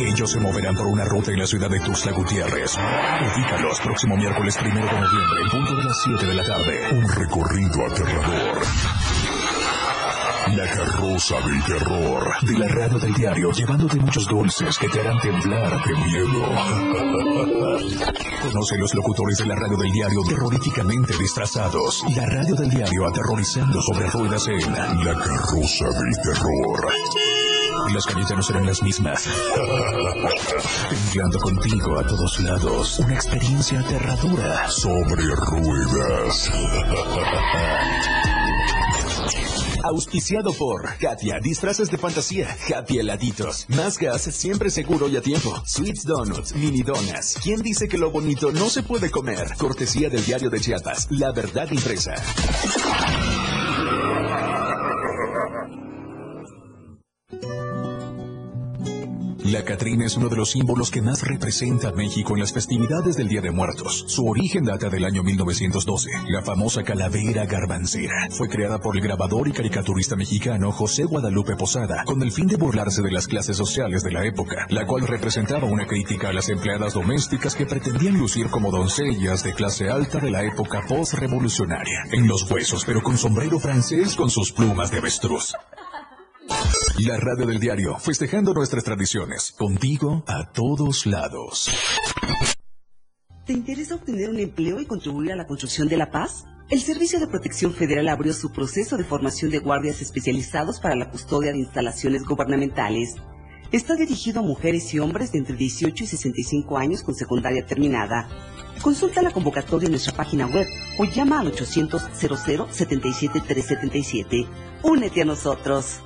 [0.00, 2.76] Ellos se moverán por una ruta en la ciudad de Tuxtla Gutiérrez.
[2.76, 6.88] Ubícalos próximo miércoles primero de noviembre, punto de las 7 de la tarde.
[6.90, 8.62] Un recorrido aterrador.
[10.54, 12.36] La carroza del terror.
[12.42, 16.42] De la radio del diario, llevándote muchos dulces que te harán temblar de miedo.
[18.42, 22.04] Conoce los locutores de la radio del diario terroríficamente disfrazados.
[22.14, 26.92] La radio del diario aterrorizando sobre ruedas en La carroza del terror.
[27.92, 29.28] Las calles ya no serán las mismas.
[30.90, 32.98] Temblando contigo a todos lados.
[33.00, 36.50] Una experiencia aterradora sobre ruedas.
[39.88, 45.54] Auspiciado por Katia, disfraces de fantasía, Happy heladitos, más gas, siempre seguro y a tiempo,
[45.64, 47.36] Sweets Donuts, mini donas.
[47.40, 49.46] ¿Quién dice que lo bonito no se puede comer?
[49.56, 52.14] Cortesía del diario de Chiapas, La Verdad Impresa.
[59.46, 63.16] La Catrina es uno de los símbolos que más representa a México en las festividades
[63.16, 64.04] del Día de Muertos.
[64.08, 66.10] Su origen data del año 1912.
[66.30, 72.02] La famosa calavera garbancera fue creada por el grabador y caricaturista mexicano José Guadalupe Posada
[72.04, 75.68] con el fin de burlarse de las clases sociales de la época, la cual representaba
[75.68, 80.32] una crítica a las empleadas domésticas que pretendían lucir como doncellas de clase alta de
[80.32, 82.02] la época post-revolucionaria.
[82.10, 85.54] En los huesos, pero con sombrero francés con sus plumas de avestruz.
[86.48, 91.70] La radio del diario, festejando nuestras tradiciones, contigo a todos lados.
[93.44, 96.46] ¿Te interesa obtener un empleo y contribuir a la construcción de la paz?
[96.68, 101.10] El Servicio de Protección Federal abrió su proceso de formación de guardias especializados para la
[101.10, 103.14] custodia de instalaciones gubernamentales.
[103.72, 108.28] Está dirigido a mujeres y hombres de entre 18 y 65 años con secundaria terminada.
[108.82, 110.66] Consulta la convocatoria en nuestra página web
[110.98, 114.46] o llama al 800 00 77 377.
[114.82, 116.00] Únete a nosotros.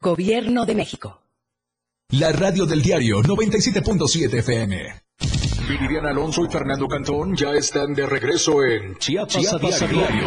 [0.00, 1.22] Gobierno de México.
[2.10, 4.94] La radio del diario 97.7 FM.
[5.68, 10.26] Viridiana Alonso y Fernando Cantón ya están de regreso en Chiapas, Chiapas a a diario.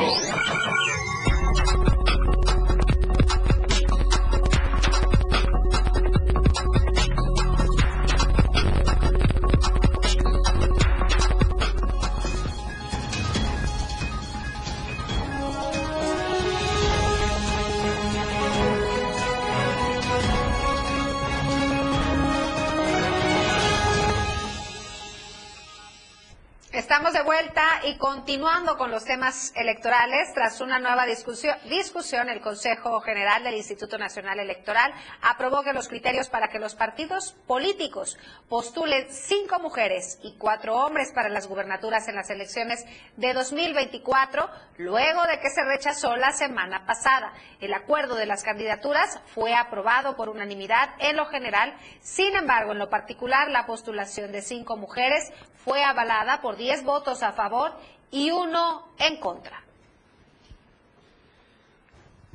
[27.92, 33.56] Y continuando con los temas electorales, tras una nueva discusión, discusión, el Consejo General del
[33.56, 38.18] Instituto Nacional Electoral aprobó que los criterios para que los partidos políticos
[38.48, 42.86] postulen cinco mujeres y cuatro hombres para las gubernaturas en las elecciones
[43.18, 47.34] de 2024, luego de que se rechazó la semana pasada.
[47.60, 52.80] El acuerdo de las candidaturas fue aprobado por unanimidad en lo general, sin embargo, en
[52.80, 55.30] lo particular, la postulación de cinco mujeres
[55.64, 57.72] fue avalada por 10 votos a favor
[58.12, 59.62] y uno en contra.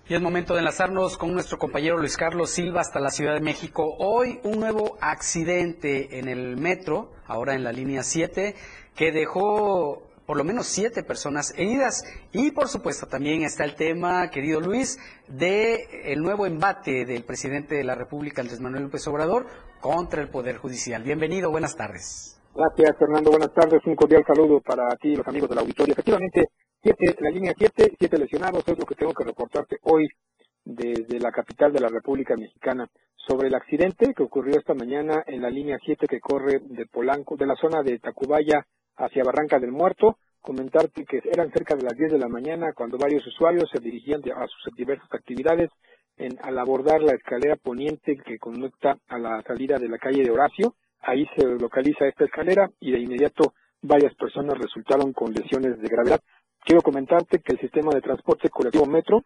[0.09, 3.41] Y es momento de enlazarnos con nuestro compañero Luis Carlos Silva hasta la Ciudad de
[3.41, 3.97] México.
[3.99, 8.55] Hoy un nuevo accidente en el metro, ahora en la línea 7,
[8.95, 12.05] que dejó por lo menos siete personas heridas.
[12.33, 17.75] Y por supuesto también está el tema, querido Luis, de el nuevo embate del presidente
[17.75, 19.47] de la República, Andrés Manuel López Obrador,
[19.81, 21.03] contra el Poder Judicial.
[21.03, 22.36] Bienvenido, buenas tardes.
[22.57, 23.31] Gracias, Fernando.
[23.31, 23.85] Buenas tardes.
[23.85, 25.93] Un cordial saludo para ti y los amigos de la auditoría.
[25.93, 26.49] Efectivamente,
[26.83, 30.09] siete, la línea 7, siete lesionados, es lo que tengo que reportarte hoy
[30.65, 35.43] desde la capital de la República Mexicana sobre el accidente que ocurrió esta mañana en
[35.43, 38.65] la línea 7 que corre de Polanco, de la zona de Tacubaya
[38.97, 40.17] hacia Barranca del Muerto.
[40.41, 44.23] Comentarte que eran cerca de las 10 de la mañana cuando varios usuarios se dirigían
[44.35, 45.69] a sus diversas actividades
[46.17, 50.31] en, al abordar la escalera poniente que conecta a la salida de la calle de
[50.31, 50.73] Horacio.
[51.07, 56.21] Ahí se localiza esta escalera y de inmediato varias personas resultaron con lesiones de gravedad.
[56.65, 59.23] Quiero comentarte que el sistema de transporte colectivo Metro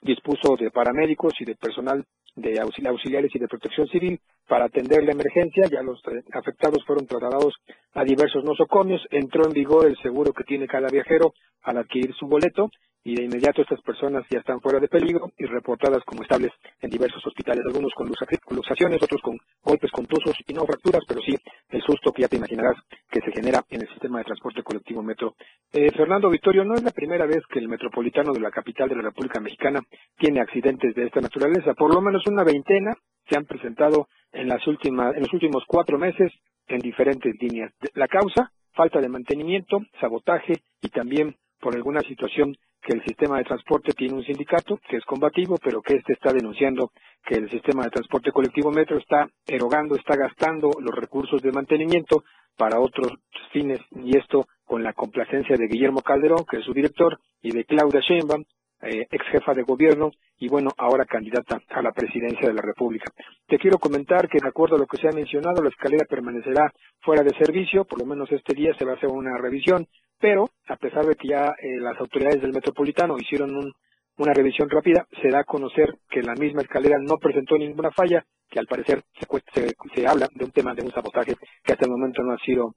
[0.00, 5.12] dispuso de paramédicos y de personal de auxiliares y de protección civil para atender la
[5.12, 5.64] emergencia.
[5.70, 6.00] Ya los
[6.32, 7.54] afectados fueron trasladados
[7.94, 9.02] a diversos nosocomios.
[9.10, 12.70] Entró en vigor el seguro que tiene cada viajero al adquirir su boleto
[13.06, 16.50] y de inmediato estas personas ya están fuera de peligro y reportadas como estables
[16.80, 21.36] en diversos hospitales, algunos con luxaciones, otros con golpes contusos y no fracturas, pero sí
[21.68, 22.74] el susto que ya te imaginarás
[23.08, 25.36] que se genera en el sistema de transporte colectivo metro.
[25.72, 28.96] Eh, Fernando Vittorio, no es la primera vez que el metropolitano de la capital de
[28.96, 29.78] la República Mexicana
[30.18, 32.92] tiene accidentes de esta naturaleza, por lo menos una veintena
[33.28, 36.32] se han presentado en las últimas, en los últimos cuatro meses
[36.66, 37.72] en diferentes líneas.
[37.94, 43.44] La causa, falta de mantenimiento, sabotaje y también por alguna situación que el sistema de
[43.44, 46.92] transporte tiene un sindicato que es combativo, pero que este está denunciando
[47.24, 52.22] que el sistema de transporte colectivo Metro está erogando, está gastando los recursos de mantenimiento
[52.56, 53.12] para otros
[53.52, 57.64] fines y esto con la complacencia de Guillermo Calderón, que es su director, y de
[57.64, 58.44] Claudia Sheinbaum,
[58.82, 63.10] eh, ex jefa de gobierno y bueno, ahora candidata a la presidencia de la República.
[63.48, 66.72] Te quiero comentar que de acuerdo a lo que se ha mencionado, la escalera permanecerá
[67.00, 69.88] fuera de servicio, por lo menos este día se va a hacer una revisión,
[70.18, 73.72] pero a pesar de que ya eh, las autoridades del metropolitano hicieron
[74.18, 78.24] una revisión rápida, se da a conocer que la misma escalera no presentó ninguna falla,
[78.48, 79.02] que al parecer
[79.54, 82.38] se, se habla de un tema de un sabotaje que hasta el momento no ha
[82.38, 82.74] sido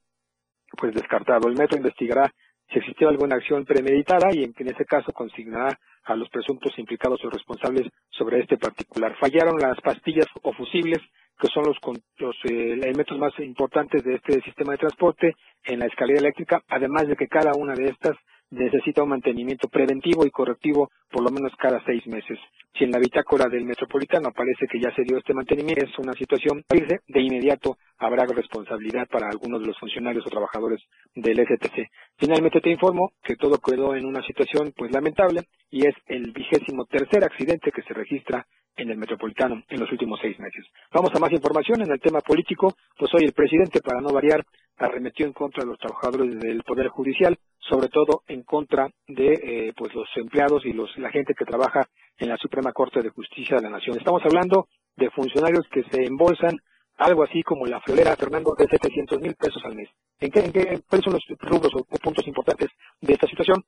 [0.78, 1.48] pues descartado.
[1.48, 2.30] El metro investigará
[2.72, 7.24] si existió alguna acción premeditada y en, en ese caso consignará a los presuntos implicados
[7.24, 9.16] o responsables sobre este particular.
[9.20, 11.00] Fallaron las pastillas o fusibles,
[11.40, 11.78] que son los,
[12.18, 17.08] los eh, elementos más importantes de este sistema de transporte, en la escalera eléctrica, además
[17.08, 18.16] de que cada una de estas
[18.52, 22.40] necesita un mantenimiento preventivo y correctivo por lo menos cada seis meses.
[22.78, 26.14] Si en la bitácora del metropolitano aparece que ya se dio este mantenimiento, es una
[26.14, 30.82] situación de inmediato habrá responsabilidad para algunos de los funcionarios o trabajadores
[31.14, 31.90] del STC.
[32.18, 36.86] Finalmente te informo que todo quedó en una situación pues lamentable y es el vigésimo
[36.86, 38.46] tercer accidente que se registra
[38.80, 40.66] en el metropolitano en los últimos seis meses.
[40.92, 44.44] Vamos a más información en el tema político, pues hoy el presidente, para no variar,
[44.78, 49.74] arremetió en contra de los trabajadores del Poder Judicial, sobre todo en contra de eh,
[49.76, 53.58] pues los empleados y los, la gente que trabaja en la Suprema Corte de Justicia
[53.58, 53.98] de la Nación.
[53.98, 56.58] Estamos hablando de funcionarios que se embolsan
[56.98, 59.90] algo así como la florera, Fernando, de 700 mil pesos al mes.
[60.20, 62.70] ¿En qué, en qué, ¿Cuáles son los rubros o, puntos importantes
[63.00, 63.64] de esta situación?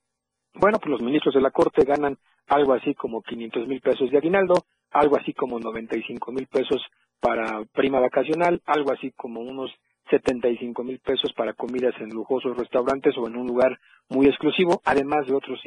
[0.53, 4.17] Bueno, pues los ministros de la Corte ganan algo así como 500 mil pesos de
[4.17, 4.55] aguinaldo,
[4.91, 6.81] algo así como 95 mil pesos
[7.19, 9.71] para prima vacacional, algo así como unos
[10.09, 13.79] 75 mil pesos para comidas en lujosos restaurantes o en un lugar
[14.09, 15.59] muy exclusivo, además de otros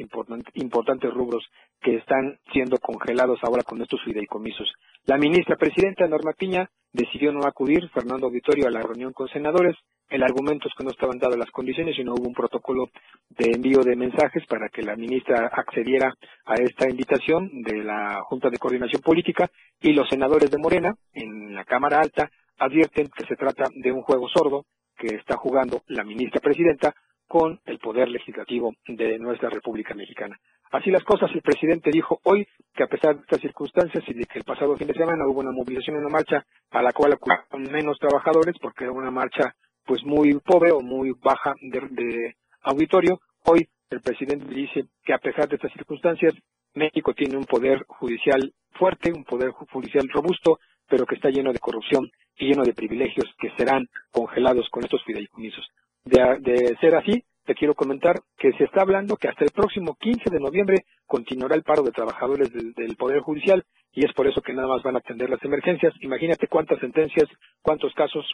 [0.53, 1.43] importantes rubros
[1.81, 4.71] que están siendo congelados ahora con estos fideicomisos.
[5.05, 9.75] La ministra presidenta Norma Piña decidió no acudir, Fernando Vitorio, a la reunión con senadores.
[10.09, 12.89] El argumento es que no estaban dadas las condiciones y no hubo un protocolo
[13.29, 16.13] de envío de mensajes para que la ministra accediera
[16.45, 19.49] a esta invitación de la Junta de Coordinación Política
[19.81, 22.29] y los senadores de Morena en la Cámara Alta
[22.59, 26.93] advierten que se trata de un juego sordo que está jugando la ministra presidenta
[27.27, 30.37] con el poder legislativo de nuestra República Mexicana.
[30.71, 34.25] Así las cosas, el presidente dijo hoy que a pesar de estas circunstancias y de
[34.25, 37.71] que el pasado fin de semana hubo una movilización, una marcha a la cual acudieron
[37.71, 39.55] menos trabajadores porque era una marcha
[39.85, 45.19] pues muy pobre o muy baja de, de auditorio, hoy el presidente dice que a
[45.19, 46.33] pesar de estas circunstancias,
[46.73, 51.59] México tiene un poder judicial fuerte, un poder judicial robusto, pero que está lleno de
[51.59, 55.65] corrupción y lleno de privilegios que serán congelados con estos fideicomisos.
[56.03, 60.29] De, ser así, te quiero comentar que se está hablando que hasta el próximo 15
[60.29, 64.41] de noviembre continuará el paro de trabajadores del, del, Poder Judicial y es por eso
[64.41, 65.93] que nada más van a atender las emergencias.
[66.01, 67.29] Imagínate cuántas sentencias,
[67.61, 68.25] cuántos casos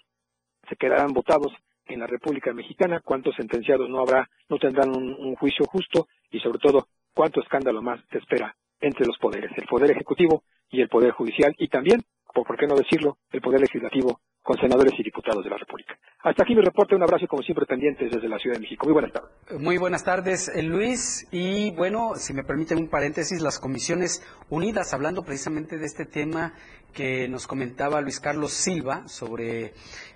[0.72, 1.51] se quedarán votados
[1.86, 6.39] en la República Mexicana, cuántos sentenciados no habrá, no tendrán un, un juicio justo y
[6.39, 10.88] sobre todo cuánto escándalo más te espera entre los poderes, el Poder Ejecutivo y el
[10.88, 12.01] Poder Judicial y también
[12.34, 15.97] por qué no decirlo, el Poder Legislativo con senadores y diputados de la República.
[16.23, 18.85] Hasta aquí mi reporte, un abrazo como siempre pendientes desde la Ciudad de México.
[18.85, 19.59] Muy buenas tardes.
[19.59, 21.27] Muy buenas tardes, eh, Luis.
[21.31, 26.53] Y bueno, si me permiten un paréntesis, las comisiones unidas, hablando precisamente de este tema
[26.93, 29.73] que nos comentaba Luis Carlos Silva sobre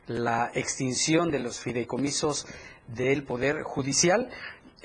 [0.07, 2.47] la extinción de los fideicomisos
[2.87, 4.29] del Poder Judicial.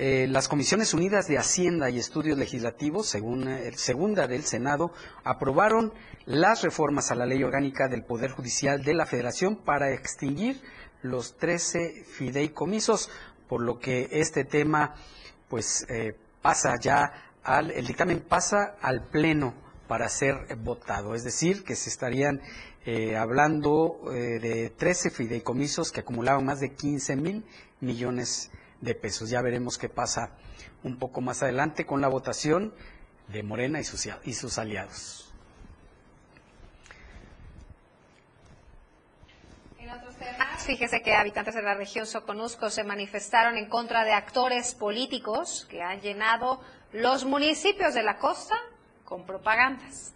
[0.03, 4.95] Eh, las Comisiones Unidas de Hacienda y Estudios Legislativos, según eh, segunda del Senado,
[5.25, 5.93] aprobaron
[6.25, 10.63] las reformas a la ley orgánica del Poder Judicial de la Federación para extinguir
[11.03, 13.11] los 13 fideicomisos,
[13.47, 14.95] por lo que este tema
[15.51, 19.53] pues eh, pasa ya al, el dictamen pasa al Pleno
[19.87, 22.41] para ser votado, es decir, que se estarían
[22.87, 27.45] eh, hablando de 13 fideicomisos que acumulaban más de 15 mil
[27.81, 29.31] millones de pesos.
[29.31, 30.31] Ya veremos qué pasa
[30.83, 32.75] un poco más adelante con la votación
[33.29, 35.31] de Morena y sus, y sus aliados.
[40.71, 45.83] fíjese que habitantes de la región Soconusco se manifestaron en contra de actores políticos que
[45.83, 46.61] han llenado
[46.93, 48.55] los municipios de la costa
[49.05, 50.15] con propagandas.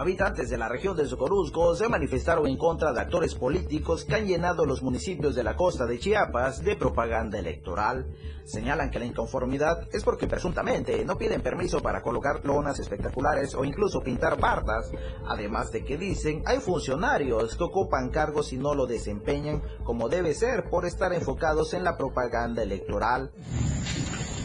[0.00, 4.26] Habitantes de la región de Socorusco se manifestaron en contra de actores políticos que han
[4.26, 8.06] llenado los municipios de la costa de Chiapas de propaganda electoral.
[8.46, 13.62] Señalan que la inconformidad es porque presuntamente no piden permiso para colocar lonas espectaculares o
[13.62, 14.90] incluso pintar bardas,
[15.28, 20.32] además de que dicen hay funcionarios que ocupan cargos y no lo desempeñan como debe
[20.32, 23.32] ser por estar enfocados en la propaganda electoral.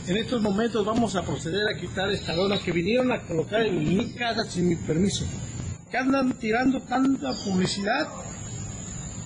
[0.07, 3.97] En estos momentos vamos a proceder a quitar esta lona que vinieron a colocar en
[3.97, 5.25] mi casa sin mi permiso.
[5.89, 8.07] Que andan tirando tanta publicidad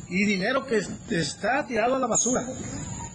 [0.08, 2.46] y dinero que está tirado a la basura.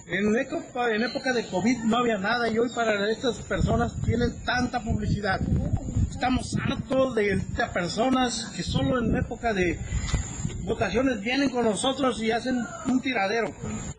[0.07, 4.45] En época, en época de COVID no había nada y hoy para estas personas tienen
[4.45, 5.41] tanta publicidad.
[6.11, 9.79] Estamos hartos de estas personas que solo en época de
[10.65, 13.49] votaciones vienen con nosotros y hacen un tiradero.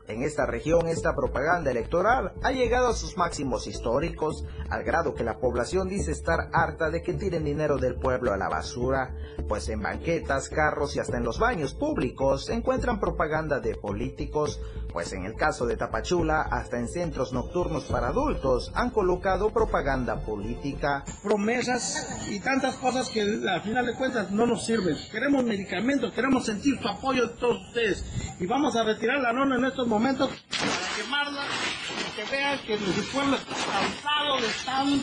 [0.08, 5.24] En esta región esta propaganda electoral ha llegado a sus máximos históricos, al grado que
[5.24, 9.16] la población dice estar harta de que tiren dinero del pueblo a la basura,
[9.48, 14.60] pues en banquetas, carros y hasta en los baños públicos encuentran propaganda de políticos,
[14.94, 20.22] pues en el caso de Tapachula, hasta en centros nocturnos para adultos han colocado propaganda
[20.22, 21.04] política.
[21.24, 24.96] Promesas y tantas cosas que al final de cuentas no nos sirven.
[25.12, 28.06] Queremos medicamentos, queremos su apoyo de todos ustedes
[28.40, 32.78] y vamos a retirar la norma en estos momentos para quemarla y que vean que
[32.78, 35.00] nuestro pueblo está cansado de tan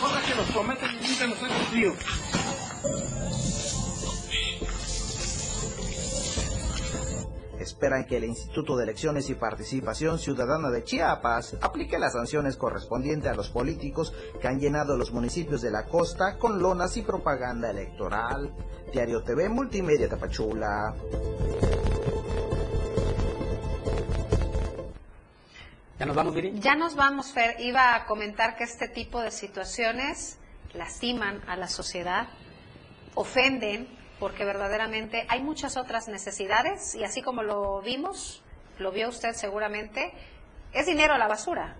[0.00, 1.94] cosas que nos prometen y nunca nos han cumplido.
[7.62, 13.30] Esperan que el Instituto de Elecciones y Participación Ciudadana de Chiapas aplique las sanciones correspondientes
[13.30, 17.70] a los políticos que han llenado los municipios de la costa con lonas y propaganda
[17.70, 18.54] electoral.
[18.92, 20.94] Diario TV Multimedia Tapachula.
[25.98, 26.58] ¿Ya nos vamos, Viri?
[26.58, 27.60] Ya nos vamos, Fer.
[27.60, 30.36] Iba a comentar que este tipo de situaciones
[30.74, 32.28] lastiman a la sociedad,
[33.14, 33.86] ofenden,
[34.22, 38.40] porque verdaderamente hay muchas otras necesidades y así como lo vimos,
[38.78, 40.12] lo vio usted seguramente,
[40.72, 41.74] es dinero a la basura.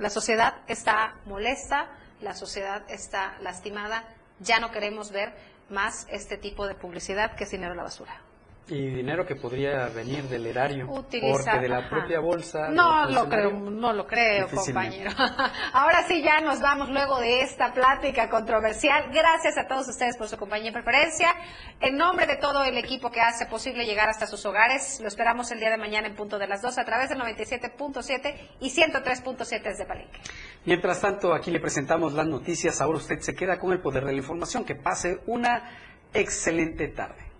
[0.00, 1.86] La sociedad está molesta,
[2.20, 4.02] la sociedad está lastimada,
[4.40, 5.36] ya no queremos ver
[5.70, 8.20] más este tipo de publicidad que es dinero a la basura.
[8.66, 11.90] Y dinero que podría venir del erario, Utiliza, porque de la ajá.
[11.90, 12.68] propia bolsa.
[12.70, 15.10] No lo creo, no lo creo, compañero.
[15.74, 19.10] Ahora sí ya nos vamos luego de esta plática controversial.
[19.12, 21.34] Gracias a todos ustedes por su compañía y preferencia.
[21.78, 25.50] En nombre de todo el equipo que hace posible llegar hasta sus hogares, lo esperamos
[25.50, 29.62] el día de mañana en punto de las 2 a través del 97.7 y 103.7
[29.62, 30.18] desde Palenque.
[30.64, 32.80] Mientras tanto, aquí le presentamos las noticias.
[32.80, 34.64] Ahora usted se queda con el poder de la información.
[34.64, 35.70] Que pase una
[36.14, 37.33] excelente tarde.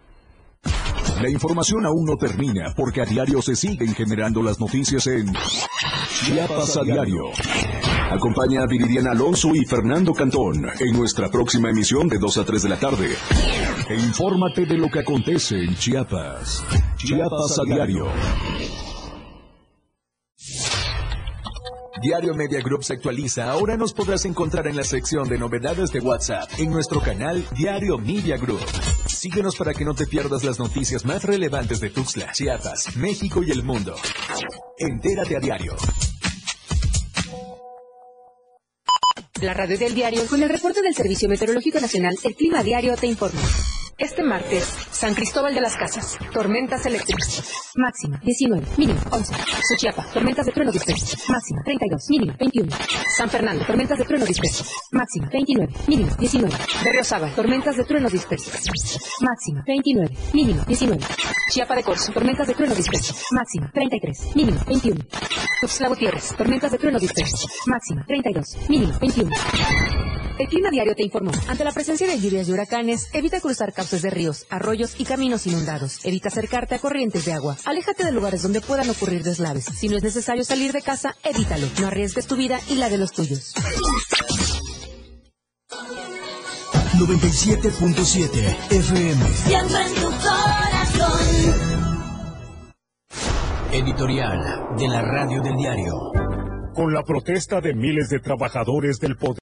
[1.21, 5.33] La información aún no termina porque a diario se siguen generando las noticias en
[6.25, 7.31] Chiapas a diario.
[8.11, 12.63] Acompaña a Viridiana Alonso y Fernando Cantón en nuestra próxima emisión de 2 a 3
[12.63, 13.09] de la tarde.
[13.89, 16.65] E infórmate de lo que acontece en Chiapas.
[16.97, 18.07] Chiapas a diario.
[22.03, 23.51] Diario Media Group se actualiza.
[23.51, 27.99] Ahora nos podrás encontrar en la sección de novedades de WhatsApp en nuestro canal Diario
[27.99, 28.61] Media Group.
[29.25, 33.53] Síguenos para que no te pierdas las noticias más relevantes de Tuxtla, Chiapas, México y
[33.53, 33.97] el mundo.
[34.77, 35.75] Entérate a diario.
[39.41, 43.07] La radio del diario con el reporte del Servicio Meteorológico Nacional, el Clima Diario te
[43.07, 43.41] informa.
[43.97, 47.45] Este martes, San Cristóbal de las Casas, tormentas eléctricas.
[47.77, 49.35] Máxima 19, mínima 11.
[49.69, 51.17] Suchiapa, tormentas de trueno disperso.
[51.29, 52.73] Máxima 32, mínima 21.
[53.17, 54.65] San Fernando, tormentas de trueno disperso.
[54.91, 56.55] Máxima 29, mínima 19.
[56.85, 58.51] Berriozábal, tormentas de trueno disperso.
[59.21, 61.05] Máxima 29, mínima 19.
[61.51, 63.15] Chiapa de Corzo, tormentas de trueno disperso.
[63.31, 65.01] Máxima 33, mínima 21.
[65.61, 67.49] Tuxtla Gutiérrez, tormentas de trueno disperso.
[67.67, 69.31] Máxima 32, mínima 21.
[70.39, 71.31] El Clima Diario te informó.
[71.49, 75.47] Ante la presencia de lluvias y huracanes, evita cruzar cauces de ríos, arroyos y caminos
[75.47, 76.05] inundados.
[76.05, 77.57] Evita acercarte a corrientes de agua.
[77.65, 79.67] Aléjate de lugares donde puedan ocurrir deslaves.
[79.67, 81.69] Si no es necesario salir de casa, evítalo.
[81.81, 83.55] No arriesgues tu vida y la de los tuyos.
[86.99, 89.27] 97.7 FM.
[89.33, 91.21] Siempre en tu corazón.
[93.73, 94.39] Editorial
[94.79, 95.95] de la Radio del Diario.
[96.75, 99.33] Con la protesta de miles de trabajadores del poder